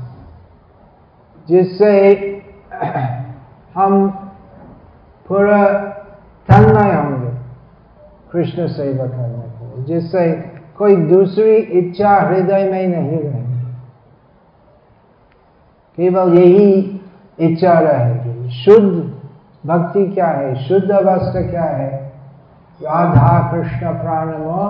जिससे 1.48 1.92
हम 3.74 4.08
पूरा 5.28 5.62
तन्मय 6.48 6.94
होंगे 6.94 7.30
कृष्ण 8.32 8.66
सेवा 8.66 9.06
करने 9.06 9.48
को 9.48 9.84
जिससे 9.84 10.32
कोई 10.78 10.96
दूसरी 10.96 11.54
इच्छा 11.54 12.14
हृदय 12.20 12.70
में 12.70 12.86
नहीं 12.88 13.18
रहेगी 13.18 13.47
केवल 15.98 16.34
यही 16.34 16.70
इच्छा 17.38 17.72
रहेगी। 17.80 18.50
शुद्ध 18.54 18.92
भक्ति 19.64 20.04
क्या 20.06 20.26
है? 20.28 20.54
शुद्ध 20.66 20.90
अवस्था 20.90 21.40
क्या 21.50 21.64
है? 21.64 21.90
राधा 22.80 23.30
कृष्ण 23.52 23.92
प्राणमो 24.00 24.66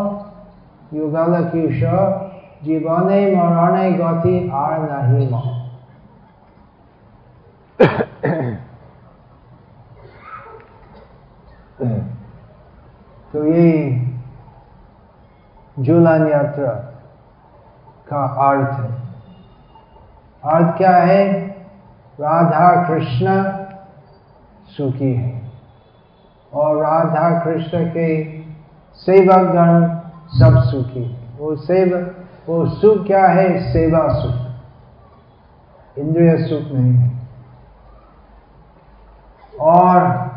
युगल 0.93 1.35
किशोर 1.51 2.07
जीवने 2.65 3.21
मरणे 3.35 3.91
गति 3.93 4.51
आर 4.55 4.79
नहीं 4.83 5.31
मो 5.31 5.43
तो 13.33 13.45
ये 13.47 13.67
झूलन 15.77 16.27
यात्रा 16.29 16.73
का 18.09 18.23
अर्थ 18.47 18.81
है। 18.81 18.98
अर्थ 20.45 20.77
क्या 20.77 20.97
है? 20.97 21.33
राधा 22.21 22.89
कृष्ण 22.89 23.53
सुखी 24.67 25.15
है। 25.15 25.43
और 26.55 26.77
राधा 26.77 27.45
कृष्ण 27.45 27.91
के 27.91 28.39
सेवक 28.95 29.39
गण 29.39 29.89
सब 30.29 30.63
सुखी 30.63 31.19
वो 31.39 31.57
सेव, 31.57 32.15
वो 32.49 32.67
सुख 32.67 33.07
क्या 33.07 33.27
है? 33.27 33.73
सेवा 33.73 34.09
सुख। 34.09 34.49
इंद्रिय 35.99 36.37
सुख 36.39 36.73
नहीं 36.73 36.93
है। 36.93 37.19
और 39.61 40.29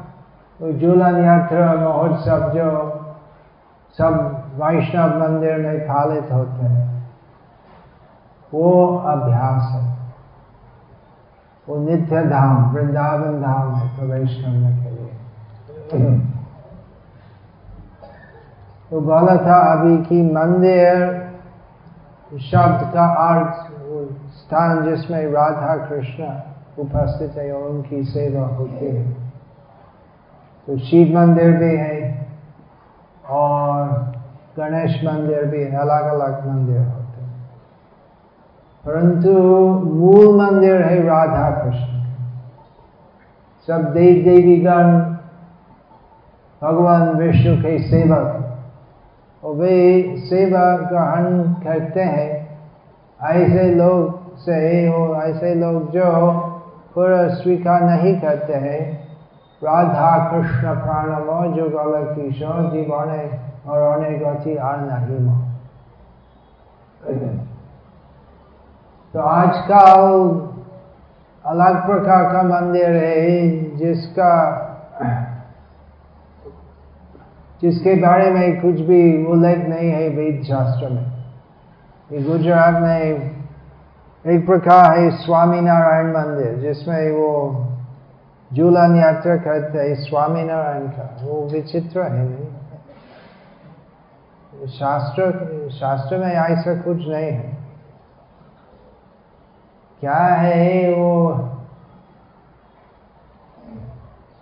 झूलन 0.61 1.23
यात्रा, 1.25 1.73
महोत्सव 1.73 2.49
जो 2.49 2.97
सब 3.97 4.43
वैष्णव 4.55 5.19
मंदिर 5.19 5.57
में 5.57 5.79
पालित 5.79 6.31
होते 6.31 6.65
हैं। 6.65 6.90
वो 8.53 8.97
अभ्यास 8.97 9.71
है। 9.71 9.91
वो 11.69 11.77
नित्य 11.77 12.23
धाम, 12.23 12.71
वृंदावन 12.71 13.41
धाम 13.41 13.75
है 13.75 13.97
प्रवेश 13.97 14.41
करने 14.41 14.71
के 14.77 14.89
लिए। 14.89 16.19
तो 18.91 19.01
बोला 19.01 19.35
था 19.37 19.57
अभी 19.73 19.97
कि 19.97 20.21
मंदिर, 20.21 21.21
शब्द 22.41 22.93
का 22.93 23.05
अर्थ 23.05 23.71
स्थान 24.33 24.83
जिसमें 24.85 25.23
राधा 25.31 25.75
कृष्ण 25.87 26.23
उपस्थित 26.79 27.37
है 27.37 27.51
और 27.53 27.69
उनकी 27.69 28.03
सेवा 28.03 28.47
होती 28.47 28.85
है। 28.85 29.11
तो 30.67 30.77
शिव 30.77 31.17
मंदिर 31.17 31.57
भी 31.57 31.75
है 31.77 32.27
और 33.29 33.87
गणेश 34.57 35.03
मंदिर 35.05 35.45
भी 35.45 35.63
है 35.63 35.77
अलग 35.77 36.03
अलग 36.03 36.47
मंदिर। 36.47 36.77
हैं 36.77 37.00
परंतु 38.85 39.29
मूल 39.95 40.37
मंदिर 40.37 40.81
है 40.81 41.03
राधा 41.03 41.49
कृष्ण 41.49 42.03
सब 43.67 43.93
देव 43.93 44.23
देवी 44.23 44.57
गण 44.57 44.99
भगवान 46.61 47.09
विष्णु 47.09 47.57
के 47.57 47.79
सेवक 47.79 48.55
और 49.43 49.55
वे 49.55 50.15
सेवा 50.17 50.77
ग्रहण 50.77 51.53
करते 51.53 51.99
हैं। 51.99 52.59
ऐसे 53.21 53.75
लोग 53.75 54.37
से 54.37 54.93
और 54.93 55.17
ऐसे 55.17 55.55
लोग 55.55 55.91
जो 55.91 56.31
पूरा 56.95 57.27
स्वीकार 57.27 57.83
नहीं 57.83 58.21
करते 58.21 58.53
हैं। 58.53 59.07
राधा 59.63 60.31
कृष्ण 60.31 60.61
प्राणम 60.61 61.53
जो 61.53 61.69
गल 61.69 62.13
किशोर 62.13 62.71
जीवन 62.71 63.29
और 63.69 63.97
अनेक 63.97 64.19
गति 64.19 64.55
আর 64.55 64.79
नहीं 64.79 65.41
तो 69.13 69.19
आजकल 69.19 70.02
अलग 71.45 71.86
प्रकार 71.86 72.24
का 72.34 72.43
मंदिर 72.43 72.91
है, 72.91 73.50
जिसका, 73.76 74.34
जिसके 77.62 77.95
बारे 77.95 78.32
में 78.32 78.62
कुछ 78.62 78.80
भी 78.80 79.26
उल्लेख 79.26 79.58
नहीं 79.58 79.89
है 79.89 80.10
वेद 80.10 80.43
शास्त्र 80.43 80.89
में 80.89 81.12
गुजरात 82.26 82.82
में 82.82 83.02
एक 84.28 84.45
प्रकार 84.45 85.00
है 85.00 85.10
स्वामी 85.12 85.62
नारायण 85.62 86.08
मंदिर, 86.08 86.56
जिसमें 86.56 87.12
वो 87.12 87.67
झूलन 88.52 88.95
यात्रा 88.95 89.36
करते 89.36 89.80
हैं 89.80 89.95
स्वामी 89.95 90.43
नारायण 90.43 90.88
का। 90.88 91.17
वो 91.21 91.50
विचित्र 91.50 92.02
है 92.02 92.26
नहीं। 92.30 92.45
शास्त्र 94.67 95.24
शास्त्र 95.71 96.17
में 96.17 96.34
ऐसा 96.34 96.76
कुछ 96.82 96.97
नहीं 96.97 97.32
है। 97.32 97.61
क्या 100.01 100.23
है 100.35 100.93
वो? 100.93 101.15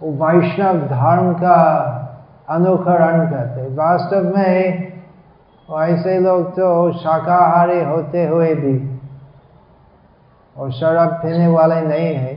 वो 0.01 0.11
वैष्णव 0.17 0.77
धर्म 0.87 1.33
का 1.33 1.57
अनुकरण 2.49 3.25
करते 3.31 3.67
वास्तव 3.75 4.35
में 4.35 4.87
ऐसे 5.69 6.17
लोग 6.19 6.49
तो 6.51 6.67
शाकाहारी 6.93 7.79
होते 7.83 8.25
हुए 8.27 8.53
भी 8.55 8.77
और 10.55 10.71
शराब 10.71 11.11
पीने 11.23 11.47
वाले 11.47 11.81
नहीं 11.81 12.13
है, 12.15 12.33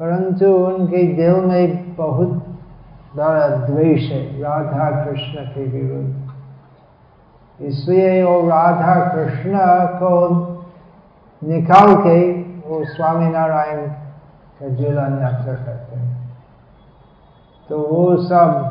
परंतु 0.00 0.46
उनके 0.46 1.02
दिल 1.14 1.34
में 1.42 1.94
बहुत 1.96 2.30
बड़ा 3.16 3.46
द्वेष 3.48 4.10
है 4.12 4.22
राधा 4.40 4.90
कृष्ण 5.04 5.44
के 5.46 5.64
विरुद्ध। 5.66 7.64
इसलिए 7.64 8.22
वो 8.22 8.40
राधा 8.48 8.94
कृष्ण 9.14 9.58
को 10.00 10.14
निकाल 11.44 11.94
के 11.96 12.32
वो 12.68 12.84
स्वामी 12.84 13.28
नारायण 13.28 13.86
का 14.60 14.68
जीवन 14.68 15.18
यात्रा 15.22 15.54
करते 15.54 15.96
हैं। 15.96 16.38
तो 17.68 17.78
वो 17.78 18.16
सब 18.16 18.70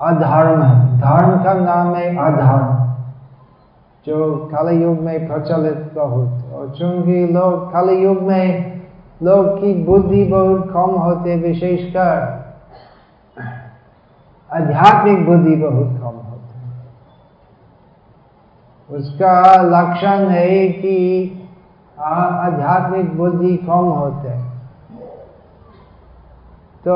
अधर्म 0.00 0.62
है। 0.62 1.00
धर्म 1.00 1.44
का 1.44 1.52
नाम 1.54 1.94
है 1.94 2.08
अधर्म 2.16 2.78
जो 4.06 4.36
काली 4.46 4.82
युग 4.82 5.00
में 5.00 5.28
प्रचलित 5.28 5.92
बहुत। 5.94 6.52
और 6.52 6.70
चूँकि 6.78 7.26
लोग 7.26 7.72
काली 7.72 7.96
युग 8.02 8.22
में, 8.22 8.80
लोग 9.22 9.60
की 9.60 9.74
बुद्धि 9.84 10.24
बहुत 10.24 10.70
कम 10.70 10.90
होते, 10.98 11.36
विशेषकर 11.36 12.42
आध्यात्मिक 14.52 15.26
बुद्धि 15.26 15.56
बहुत 15.56 16.00
कम 16.00 16.16
होती। 16.18 16.56
उसका 18.96 19.62
लक्षण 19.62 20.28
है 20.28 20.68
कि 20.68 21.38
आध्यात्मिक 22.02 23.16
बुद्धि 23.16 23.56
कम 23.56 23.88
होते। 23.90 24.28
हैं 24.28 24.52
तो 26.84 26.94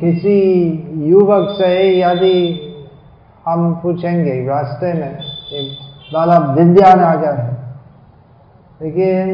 किसी 0.00 0.38
युवक 0.94 1.48
से 1.58 2.00
यदि 2.00 2.62
हम 3.46 3.74
पूछेंगे 3.74 4.46
रास्ते 4.46 4.92
में 4.92 5.18
बाला 6.14 6.38
विद्यानगर 6.38 7.34
है। 7.34 7.56
लेकिन 8.82 9.28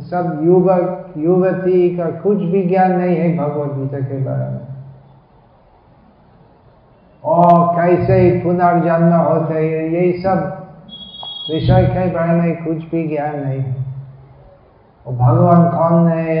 सब 0.00 0.40
युवक, 0.44 1.14
युवती 1.16 1.96
का 1.96 2.04
कुछ 2.04 2.38
भी 2.38 2.64
ज्ञान 2.64 2.92
नहीं 2.92 3.16
है 3.16 3.36
भगवत 3.36 3.72
गीता 3.72 3.98
के 3.98 4.18
बारे 4.24 4.52
में। 4.52 4.66
और 7.24 7.76
कैसे 7.76 8.40
पुनर्जन्म 8.44 9.12
होते 9.14 9.54
हैं 9.54 9.90
यही 9.90 10.12
सब 10.12 10.66
विषय 11.52 11.86
के 11.86 12.10
बारे 12.10 12.40
में 12.40 12.64
कुछ 12.64 12.90
भी 12.90 13.08
ज्ञान 13.08 13.40
नहीं 13.40 13.60
है। 13.60 13.87
और 15.08 15.14
भगवान 15.14 15.70
कौन 15.70 16.08
है? 16.08 16.34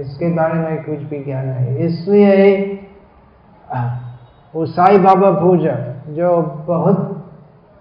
इसके 0.00 0.34
बारे 0.34 0.54
में 0.54 0.84
कुछ 0.84 0.98
भी 0.98 1.24
ज्ञान 1.24 1.46
नहीं। 1.46 1.76
इसलिए 1.78 2.66
वो 4.54 4.66
साई 4.66 4.98
बाबा 4.98 5.30
पूजा, 5.30 6.02
जो 6.08 6.42
बहुत 6.42 6.98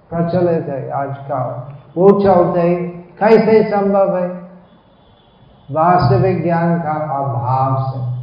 प्रचलित 0.10 0.66
है 0.66 0.90
आज 0.90 1.18
का, 1.18 1.72
वो 1.98 2.12
चलते 2.22 2.76
कैसे 3.20 3.64
संभव 3.64 4.18
है? 4.18 4.28
वास्तविक 5.72 6.44
ज्ञान 6.44 6.80
का 6.80 6.92
अभाव 6.92 7.92
से। 7.92 8.14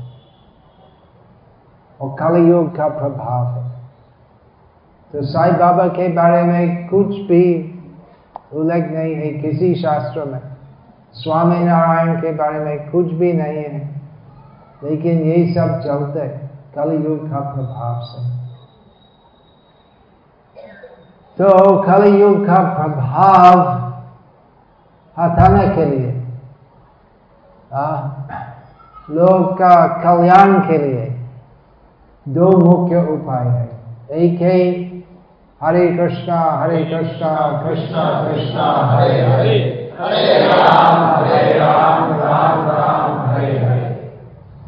और 2.01 2.17
कलयुग 2.19 2.77
का 2.77 2.89
प्रभाव 2.89 3.47
है। 3.47 3.71
तो 5.13 5.23
साई 5.23 5.51
बाबा 5.51 5.89
के 5.89 6.09
बारे 6.09 6.43
में 6.43 6.89
कुछ 6.89 7.07
भी 7.07 7.75
उल्लेख 8.53 8.91
नहीं 8.91 9.15
है 9.15 9.29
किसी 9.29 9.75
शास्त्र 9.75 10.25
में। 10.25 10.50
स्वामी 11.15 11.59
नारायण 11.59 12.21
के 12.21 12.33
बारे 12.33 12.59
में 12.59 12.91
कुछ 12.91 13.07
भी 13.13 13.33
नहीं 13.33 13.63
है 13.65 13.89
लेकिन 14.85 15.21
यही 15.21 15.53
सब 15.55 15.81
चलते 15.81 16.29
कलयुग 16.75 17.31
का 17.31 17.41
प्रभाव 17.51 18.01
से। 18.03 18.29
तो 21.39 21.77
कलि 21.83 22.21
युग 22.23 22.47
का 22.47 22.63
प्रभाव 22.75 23.61
हटाने 25.17 25.69
के 25.69 25.85
लिए 25.85 26.11
आ, 27.75 27.85
लोग 29.11 29.53
का 29.55 29.75
कल्याण 30.03 30.59
के 30.61 30.79
लिए 30.79 31.07
दो 32.29 32.51
मुख्य 32.59 33.03
उपाय 33.13 33.47
है। 33.49 33.69
एक 34.19 34.41
है 34.41 34.59
हरे 35.61 35.87
कृष्णा 35.97 36.41
हरे 36.53 36.85
कृष्णा 36.85 37.35
कृष्णा 37.63 38.05
कृष्णा 38.25 38.73
हरे 38.87 39.21
हरे। 39.27 39.80
हरे 40.01 40.49
राम 40.49 41.03
हरे 41.15 41.59
राम 41.59 42.13
राम 42.13 42.61
राम, 42.69 43.19
हरे 43.31 43.59
हरे 43.59 43.89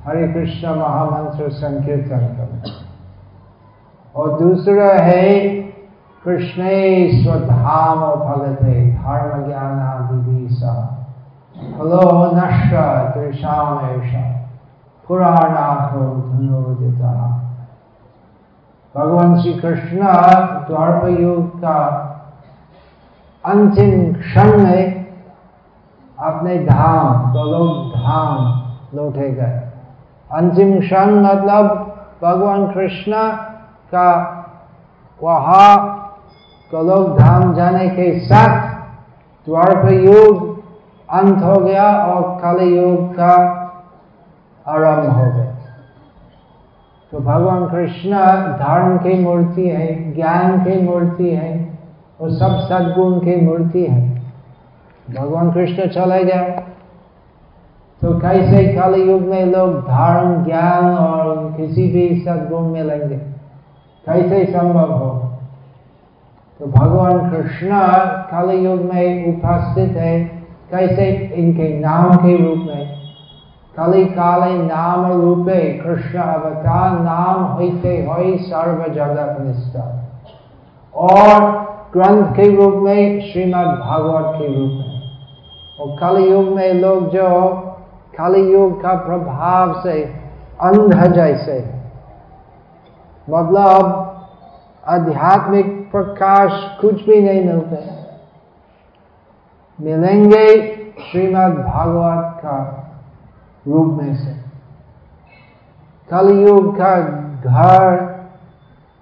हरे 0.06 0.26
कृष्ण 0.28 0.74
महामंत्र 0.76 1.48
संकीर्तन 1.50 2.62
और 4.16 4.38
दूसरा 4.40 4.90
है, 5.04 5.48
कृष्ण 6.24 6.62
स्वधाम 7.22 8.04
फलते 8.24 8.74
धर्म 8.92 9.46
ज्ञान 9.46 9.80
विदिशा 10.10 10.74
फलो 11.78 12.04
नष्ट 12.34 12.74
त्रिषामेश 13.14 14.14
पुराणाखो 15.08 16.04
धनुर्दिता 16.28 17.14
भगवान 18.94 19.40
श्री 19.40 19.52
कृष्ण 19.54 20.12
द्वार 20.68 21.08
युग 21.08 21.58
का 21.58 21.78
अंतिम 23.44 24.12
क्षण 24.14 24.58
में 24.58 24.91
अपने 26.22 26.58
धाम 26.58 27.32
गोलोक 27.32 27.96
धाम 27.96 28.98
लौटे 28.98 29.30
गए। 29.30 29.70
अंतिम 30.32 30.80
क्षण 30.80 31.14
मतलब 31.14 31.96
भगवान 32.22 32.66
कृष्ण 32.66 33.12
का 33.94 34.10
वहा 35.22 35.76
कलोक 36.72 37.18
धाम 37.18 37.54
जाने 37.54 37.88
के 37.88 38.18
साथ 38.20 38.70
द्वारप 39.46 39.90
युग 39.92 40.62
अंत 41.10 41.42
हो 41.42 41.56
गया 41.56 42.04
और 42.06 42.22
काली 42.42 42.76
युग 42.76 43.12
का 43.14 43.34
आरंभ 44.66 45.10
हो 45.10 45.24
गया। 45.32 45.50
तो 47.12 47.18
भगवान 47.18 47.66
कृष्ण 47.66 48.10
धर्म 48.58 48.96
की 48.98 49.18
मूर्ति 49.18 49.68
है, 49.68 50.14
ज्ञान 50.14 50.58
की 50.64 50.82
मूर्ति 50.82 51.30
है 51.30 51.78
और 52.20 52.30
सब 52.30 52.58
सद्गुण 52.58 53.18
की 53.18 53.36
मूर्ति 53.46 53.86
है। 53.86 54.21
भगवान 55.18 55.52
कृष्ण 55.52 55.86
चले 55.86 56.24
गए। 56.24 56.62
तो 58.02 58.18
कैसे 58.18 58.64
कल 58.64 58.94
युग 58.94 59.22
में 59.22 59.44
लोग 59.46 59.80
धर्म, 59.80 60.44
ज्ञान 60.44 60.94
और 60.94 61.54
किसी 61.56 61.88
भी 61.88 62.20
सदगुण 62.20 62.62
मिलेंगे? 62.62 63.16
कैसे 64.06 64.52
संभव 64.52 64.92
हो? 64.92 65.32
तो 66.58 66.66
भगवान 66.66 67.30
कृष्ण 67.30 67.70
कल 68.06 68.50
युग 68.50 68.80
में 68.80 69.36
उपस्थित 69.36 69.96
है। 69.96 70.24
कैसे 70.70 71.34
इनके 71.34 71.80
नाम 71.80 72.16
के 72.16 72.36
रूप 72.36 72.58
में? 72.58 73.02
कली 73.78 74.04
काले 74.04 74.58
नाम 74.58 75.12
रूपे 75.12 75.72
कृष्ण 75.72 76.18
अवतार 76.18 76.90
नाम 77.00 77.44
होते 77.44 77.88
हो 77.88 78.38
सर्व 78.38 78.94
जगत 78.94 79.36
निष्ठा 79.40 80.10
और 80.94 81.40
ग्रंथ 81.92 82.32
के 82.32 82.56
रूप 82.56 82.74
में, 82.82 83.20
श्रीमद् 83.20 83.80
भागवत 83.80 84.34
के 84.38 84.46
रूप 84.46 84.70
में। 84.70 84.91
और 85.80 85.96
कल 86.00 86.18
युग 86.18 86.48
में 86.48 86.74
लोग 86.74 87.10
जो 87.10 87.50
कल 88.18 88.36
युग 88.36 88.82
का 88.82 88.94
प्रभाव 88.94 89.82
से 89.82 90.02
अंध 90.60 91.14
जैसे 91.14 91.74
मतलब 93.30 94.08
आध्यात्मिक 94.88 95.90
प्रकाश 95.90 96.78
कुछ 96.80 97.04
भी 97.04 97.22
नहीं 97.22 97.44
मिलते 97.44 98.02
मिलेंगे 99.80 100.46
श्रीमद् 101.10 101.54
भागवत 101.54 102.38
का 102.38 102.58
रूप 103.68 104.02
में 104.02 104.14
से। 104.16 104.32
कलयुग 106.10 106.76
का 106.78 107.00
घर 107.40 107.98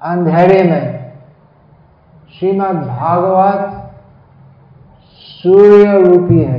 अंधेरे 0.03 0.63
में। 0.71 1.13
श्रीमद् 2.39 2.87
भागवत 2.87 3.80
सूर्य 5.40 6.00
रूपी 6.03 6.42
है 6.42 6.59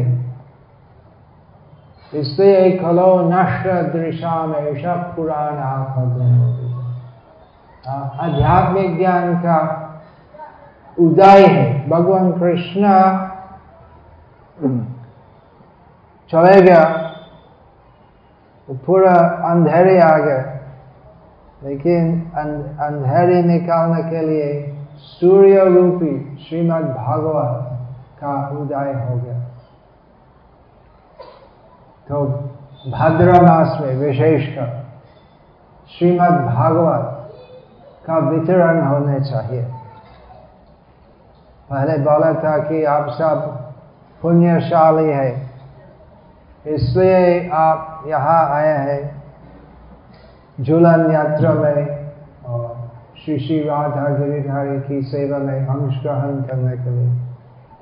इसलिए 2.14 2.72
खलो 2.78 3.10
नष्ट 3.30 3.68
दृशा 3.94 4.36
में 4.48 4.60
ऐसा 4.60 4.96
पुराना 5.16 5.70
आध्यात्मिक 8.20 8.98
ज्ञान 8.98 9.36
का 9.36 9.60
उदय 10.98 11.46
है। 11.48 11.90
भगवान 11.90 12.32
कृष्ण 12.32 12.82
चले 16.30 16.62
गया 16.62 16.84
पूरा 18.86 19.14
अंधेरे 19.50 20.00
आ 20.02 20.18
गए, 20.18 20.44
लेकिन 21.62 22.22
अंधेरे 22.38 23.42
निकालने 23.44 24.04
के 24.04 24.28
लिए 24.28 24.52
सूर्य 25.00 25.66
रूपी 25.70 26.14
श्रीमद् 26.40 26.86
भागवत 26.98 27.71
का 28.22 28.34
उदय 28.52 28.94
हो 29.00 29.16
गया। 29.18 29.40
तो 32.08 32.24
भाद्र 32.92 33.42
मास 33.42 33.78
में 33.82 33.96
विशेषकर 33.98 34.70
श्रीमद् 35.90 36.46
भागवत 36.48 37.06
का 38.06 38.18
वितरण 38.30 38.82
होने 38.84 39.20
चाहिए। 39.22 39.64
पहले 41.70 41.98
बोला 42.00 42.34
था 42.36 42.58
कि 42.60 42.84
आप 42.88 43.10
सब 43.12 43.38
पुण्यशाली 44.22 45.10
है, 45.10 45.30
इसलिए 46.66 47.50
आप 47.56 48.04
यहाँ 48.08 48.42
आए 48.52 48.74
हैं 48.80 49.04
झूलन 50.58 51.12
यात्रा 51.12 51.54
में 51.54 51.80
और 52.46 52.66
श्री 53.18 53.38
श्री 53.40 53.60
राधा 53.64 54.08
गिरिधारी 54.18 54.80
की 54.80 55.02
सेवा 55.10 55.38
में 55.40 55.60
अंश 55.60 56.02
ग्रहण 56.04 56.42
करने 56.42 56.78
के 56.78 56.90
लिए। 56.92 57.31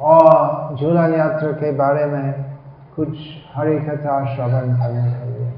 और 0.02 0.76
झूला 0.76 1.08
यात्रा 1.08 1.52
के 1.52 1.72
बारे 1.72 2.06
में 2.06 2.46
कुछ 2.96 3.10
हरि 3.56 3.80
कथा 3.80 4.36
श्रवण 4.36 4.78
करने 4.78 5.12
के 5.14 5.26
लिए। 5.30 5.52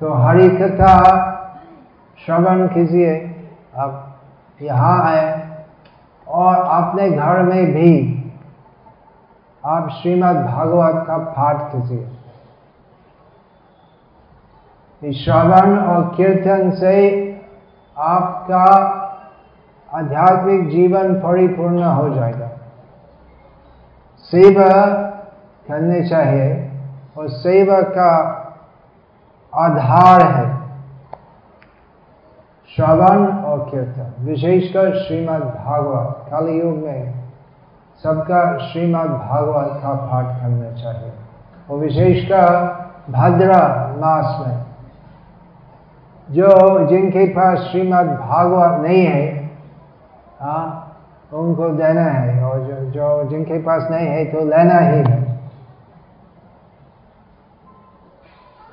तो 0.00 0.14
हरि 0.14 0.48
कथा 0.48 0.94
श्रवण 2.26 2.66
कीजिए। 2.66 3.12
आप 3.76 3.92
यहाँ 4.62 5.02
आए 5.04 5.26
और 6.28 6.54
अपने 6.56 7.10
घर 7.10 7.42
में 7.42 7.64
भी 7.66 7.90
आप 9.64 9.88
श्रीमद् 9.90 10.46
भागवत 10.46 11.04
का 11.06 11.18
पाठ 11.18 11.56
कीजिए। 11.72 12.10
श्रवण 15.12 15.78
और 15.78 16.02
कीर्तन 16.16 16.70
से 16.70 16.94
आपका 17.98 18.66
आध्यात्मिक 19.94 20.68
जीवन 20.68 21.14
परिपूर्ण 21.14 21.82
हो 21.82 22.08
जाएगा। 22.14 22.50
सेवा 24.24 24.70
करने 25.68 26.08
चाहिए 26.08 26.70
और 27.18 27.28
सेवा 27.28 27.80
का 27.80 28.12
आधार 29.52 30.22
है। 30.22 30.54
श्रवण 32.76 33.26
और 33.26 33.58
कीर्तन, 33.70 34.12
विशेषकर 34.20 34.98
श्रीमद् 34.98 35.44
भागवत, 35.44 36.26
कलयुग 36.30 36.76
में 36.76 37.14
सबका 38.02 38.58
श्रीमद् 38.58 39.10
भागवत 39.10 39.80
का 39.82 39.92
पाठ 39.94 40.24
करना 40.40 40.70
चाहिए। 40.72 41.12
और 41.70 41.78
विशेषकर 41.78 42.48
भद्रा 43.10 43.94
मास 43.96 44.46
में, 44.46 44.64
जो 46.30 46.86
जिनके 46.86 47.26
पास 47.26 47.58
श्रीमद् 47.58 48.10
भागवत 48.10 48.80
नहीं 48.80 49.04
है 49.06 49.50
हाँ 50.40 50.80
उनको 51.32 51.68
देना 51.68 52.02
है 52.02 52.42
और 52.44 52.60
जो 52.60 52.76
जो 52.90 53.24
जिनके 53.30 53.58
पास 53.58 53.88
नहीं 53.90 54.06
है 54.06 54.24
तो 54.24 54.40
लेना 54.40 54.78
ही 54.78 54.98
है। 54.98 55.22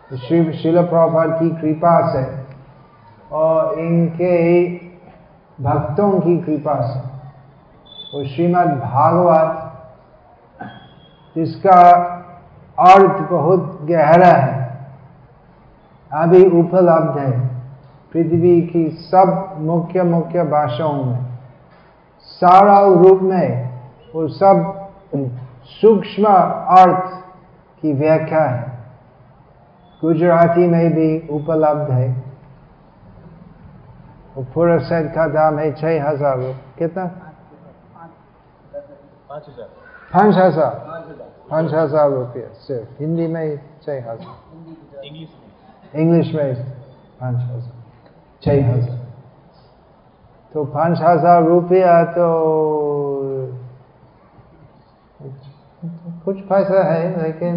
तो 0.09 0.17
श्री 0.17 0.53
शिल 0.53 0.81
प्रभात 0.83 1.39
की 1.39 1.49
कृपा 1.51 1.95
से 2.13 2.23
और 3.31 3.79
इनके 3.79 4.35
भक्तों 5.59 6.11
की 6.19 6.37
कृपा 6.37 6.75
से। 6.81 6.99
वो 8.13 8.23
श्रीमद् 8.25 8.79
भागवत, 8.79 9.67
जिसका 11.35 11.81
अर्थ 12.77 13.29
बहुत 13.29 13.79
गहरा 13.81 14.27
है, 14.27 14.59
अभी 16.11 16.45
उपलब्ध 16.59 17.17
है। 17.17 17.31
पृथ्वी 18.13 18.61
की 18.61 18.89
सब 18.89 19.55
मुख्य 19.59 20.03
मुख्य 20.03 20.43
भाषाओं 20.43 21.03
में। 21.03 21.30
सारा 22.29 22.77
रूप 22.95 23.21
में 23.21 23.47
वो 24.15 24.27
सब 24.29 24.57
सूक्ष्म 25.71 26.25
अर्थ 26.77 27.07
की 27.83 27.93
व्याख्या 27.93 28.43
है। 28.43 28.69
गुजराती 30.01 30.67
में 30.67 30.93
भी 30.93 31.09
उपलब्ध 31.29 31.91
है। 31.91 32.09
वो 34.35 34.43
पूरा 34.53 34.77
सेट 34.79 35.13
का 35.15 35.27
दाम 35.27 35.59
है 35.59 35.71
छह 35.73 36.09
हज़ार 36.09 36.37
कितना? 36.79 37.05
पाँच 39.29 39.43
हज़ार। 39.47 39.67
पाँच 41.49 41.73
हज़ार? 41.73 42.09
रुपये 42.11 42.47
सिर्फ़। 42.57 42.99
हिंदी 42.99 43.27
में 43.27 43.57
छह 43.85 44.11
हज़ार। 44.11 45.05
इंग्लिश 45.95 46.33
में। 46.35 46.55
पाँच 47.21 47.35
हज़ार। 47.35 47.71
छह 48.43 48.67
हज़ार। 48.71 49.00
तो 50.51 50.63
पाँच 50.67 50.99
हज़ार 51.01 51.43
रुपया 51.43 52.03
तो 52.13 52.27
कुछ 56.25 56.37
पैसा 56.49 56.83
है, 56.83 57.23
लेकिन 57.23 57.55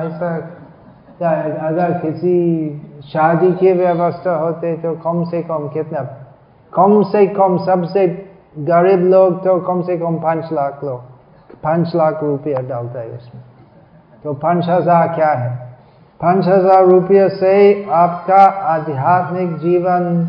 ऐसा 0.00 0.28
अगर 1.66 1.92
किसी 2.00 2.36
शादी 3.04 3.50
की 3.52 3.72
व्यवस्था 3.72 4.34
होते 4.36 4.76
तो 4.76 4.92
कम 5.04 5.24
से 5.24 5.42
कम 5.42 5.68
कितना? 5.68 6.00
कम 6.72 7.02
से 7.02 7.26
कम 7.28 7.56
सबसे 7.66 8.06
गरीब 8.66 9.00
लोग 9.04 9.42
तो 9.44 9.58
कम 9.60 9.82
से 9.82 9.96
कम 9.98 10.16
पाँच 10.20 10.52
लाख 10.52 10.84
लोग, 10.84 11.00
पाँच 11.62 11.94
लाख 11.96 12.22
रुपया 12.22 12.60
डालता 12.68 13.00
है 13.00 13.08
उसमें। 13.08 13.42
तो 14.24 14.32
पाँच 14.36 14.68
हज़ार 14.68 15.08
क्या 15.14 15.32
है? 15.32 15.50
पाँच 16.20 16.46
हज़ार 16.46 16.86
रुपये 16.86 17.28
से 17.30 17.52
आपका 17.94 18.42
आध्यात्मिक 18.66 19.56
जीवन 19.58 20.24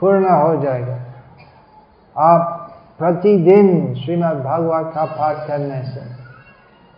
पूर्ण 0.00 0.24
हो 0.26 0.56
जाएगा। 0.62 0.96
आप 2.16 2.70
प्रतिदिन 2.98 3.94
श्रीमद् 3.94 4.42
भागवत 4.44 4.92
का 4.94 5.04
पाठ 5.12 5.36
करने 5.48 5.82
से 5.84 6.00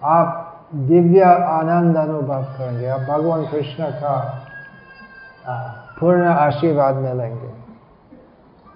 आप 0.03 0.43
दिव्य 0.75 1.23
आनंद 1.23 1.97
अनुभव 1.97 2.43
करेंगे। 2.59 2.87
आप 2.87 3.01
भगवान 3.01 3.45
कृष्ण 3.45 3.91
का 3.93 4.17
पूर्ण 6.01 6.27
आशीर्वाद 6.27 6.95
मिलेंगे। 6.97 7.51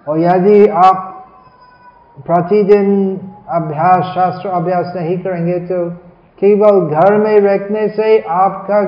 और 0.07 0.19
यदि 0.19 0.67
आप 0.67 1.07
प्रतिदिन 2.17 2.89
अभ्यास, 3.49 4.03
शास्त्र 4.15 4.49
अभ्यास 4.49 4.93
नहीं 4.95 5.17
करेंगे 5.19 5.59
तो 5.67 5.89
केवल 6.41 6.79
घर 6.81 7.17
में 7.17 7.39
रखने 7.41 7.87
से 7.89 8.19
आपका 8.19 8.81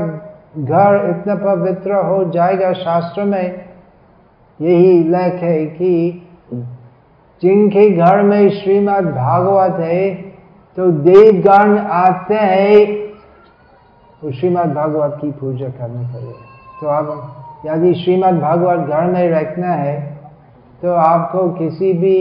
घर 0.57 1.09
इतना 1.09 1.35
पवित्र 1.45 2.05
हो 2.05 2.23
जाएगा। 2.31 2.71
शास्त्र 2.75 3.23
में 3.23 3.65
यही 4.59 5.03
लेख 5.05 5.43
है 5.43 5.65
कि 5.67 5.91
जिनके 7.43 7.89
घर 7.89 8.21
में 8.21 8.49
श्रीमद् 8.51 9.06
भागवत 9.08 9.79
है 9.79 10.13
तो 10.77 10.86
देवगण 11.03 11.77
आते 11.77 12.36
हैं, 12.36 12.86
वो 14.21 14.32
श्रीमद् 14.32 14.73
भागवत 14.73 15.17
की 15.21 15.32
पूजा 15.32 15.67
करने 15.69 16.03
के 16.10 16.19
लिए। 16.19 16.34
तो 16.82 16.88
अब 16.89 17.65
यदि 17.65 17.93
श्रीमद् 17.93 18.39
भागवत 18.41 18.88
घर 18.88 19.06
में 19.06 19.29
रखना 19.32 19.73
है 19.73 19.95
तो 20.82 20.93
आपको 20.93 21.49
किसी 21.49 21.93
भी 21.93 22.17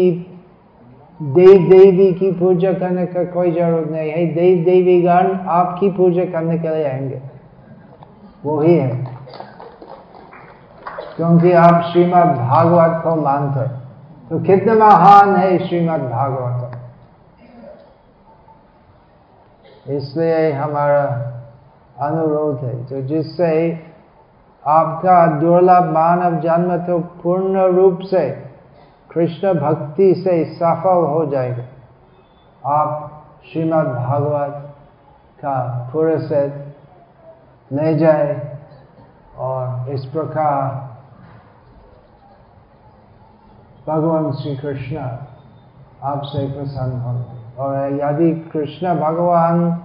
देव 1.21 1.69
देवी 1.71 2.13
की 2.13 2.31
पूजा 2.33 2.73
करने 2.73 3.07
का 3.07 3.25
कोई 3.25 3.51
ज़रूरत 3.53 3.91
नहीं 3.91 4.11
है। 4.11 4.27
देव 4.35 4.65
देवी 4.65 5.01
गण 5.03 5.37
आपकी 5.51 5.91
पूजा 5.91 6.25
करने 6.25 6.59
के 6.59 6.69
लिए 6.69 6.85
आएँगे। 6.85 7.21
वो 8.45 8.61
ही। 8.61 8.75
है 8.75 8.91
क्योंकि 11.17 11.53
आप 11.53 11.83
श्रीमद् 11.93 12.37
भागवत 12.39 13.01
को 13.05 13.15
मानते 13.23 13.82
तो 14.33 14.39
कितना 14.41 14.75
महान 14.75 15.35
है 15.37 15.49
श्रीमद् 15.59 16.03
भागवत 16.11 16.61
इसलिए 19.91 20.53
हमारा 20.53 21.03
अनुरोध 21.99 22.63
है 22.65 22.75
तो 22.87 23.01
जिससे 23.09 23.51
आपका 24.65 25.17
दुर्लभ 25.41 25.91
मानव 25.95 26.39
जन्म 26.41 26.77
तो 26.87 26.99
पूर्ण 27.23 27.65
रूप 27.75 27.99
से 28.11 28.23
कृष्ण 29.11 29.53
भक्ति 29.55 30.09
से 30.15 30.37
सफल 30.55 31.05
हो 31.09 31.25
जाएगा। 31.33 31.65
आप 32.63 32.91
श्रीमद् 33.53 33.89
भागवत 33.89 34.55
का 35.39 35.57
पूरे 35.93 36.17
से 36.29 36.47
ले 37.71 37.95
जाए 37.99 38.31
और 39.39 39.93
इस 39.93 40.05
प्रकार 40.07 40.91
भगवान 43.89 44.33
श्री 44.33 44.57
कृष्ण 44.57 44.97
आपसे 46.03 46.47
प्रसन्न 46.53 47.01
होंगे 47.01 47.57
और 47.59 47.93
यदि 47.93 48.31
कृष्ण 48.53 48.95
भगवान 48.95 49.81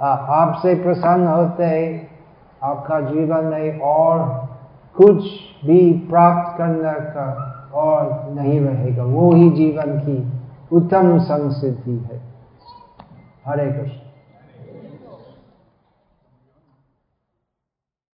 आपसे 0.00 0.74
प्रसन्न 0.74 1.26
होते 1.26 1.70
आपका 2.62 3.00
जीवन 3.00 3.44
में 3.44 3.80
और 3.80 4.18
कुछ 4.96 5.24
भी 5.64 5.92
प्राप्त 5.92 6.58
करने 6.58 6.92
का 7.10 7.26
और 7.74 8.30
नहीं 8.34 8.60
रहेगा, 8.60 9.04
वो 9.04 9.32
ही 9.32 9.50
जीवन 9.50 9.98
की 9.98 10.32
उत्तम 10.76 11.18
संसिद्धि 11.18 11.96
है। 11.98 12.20
हरे 13.46 13.66
कृष्ण। 13.72 14.07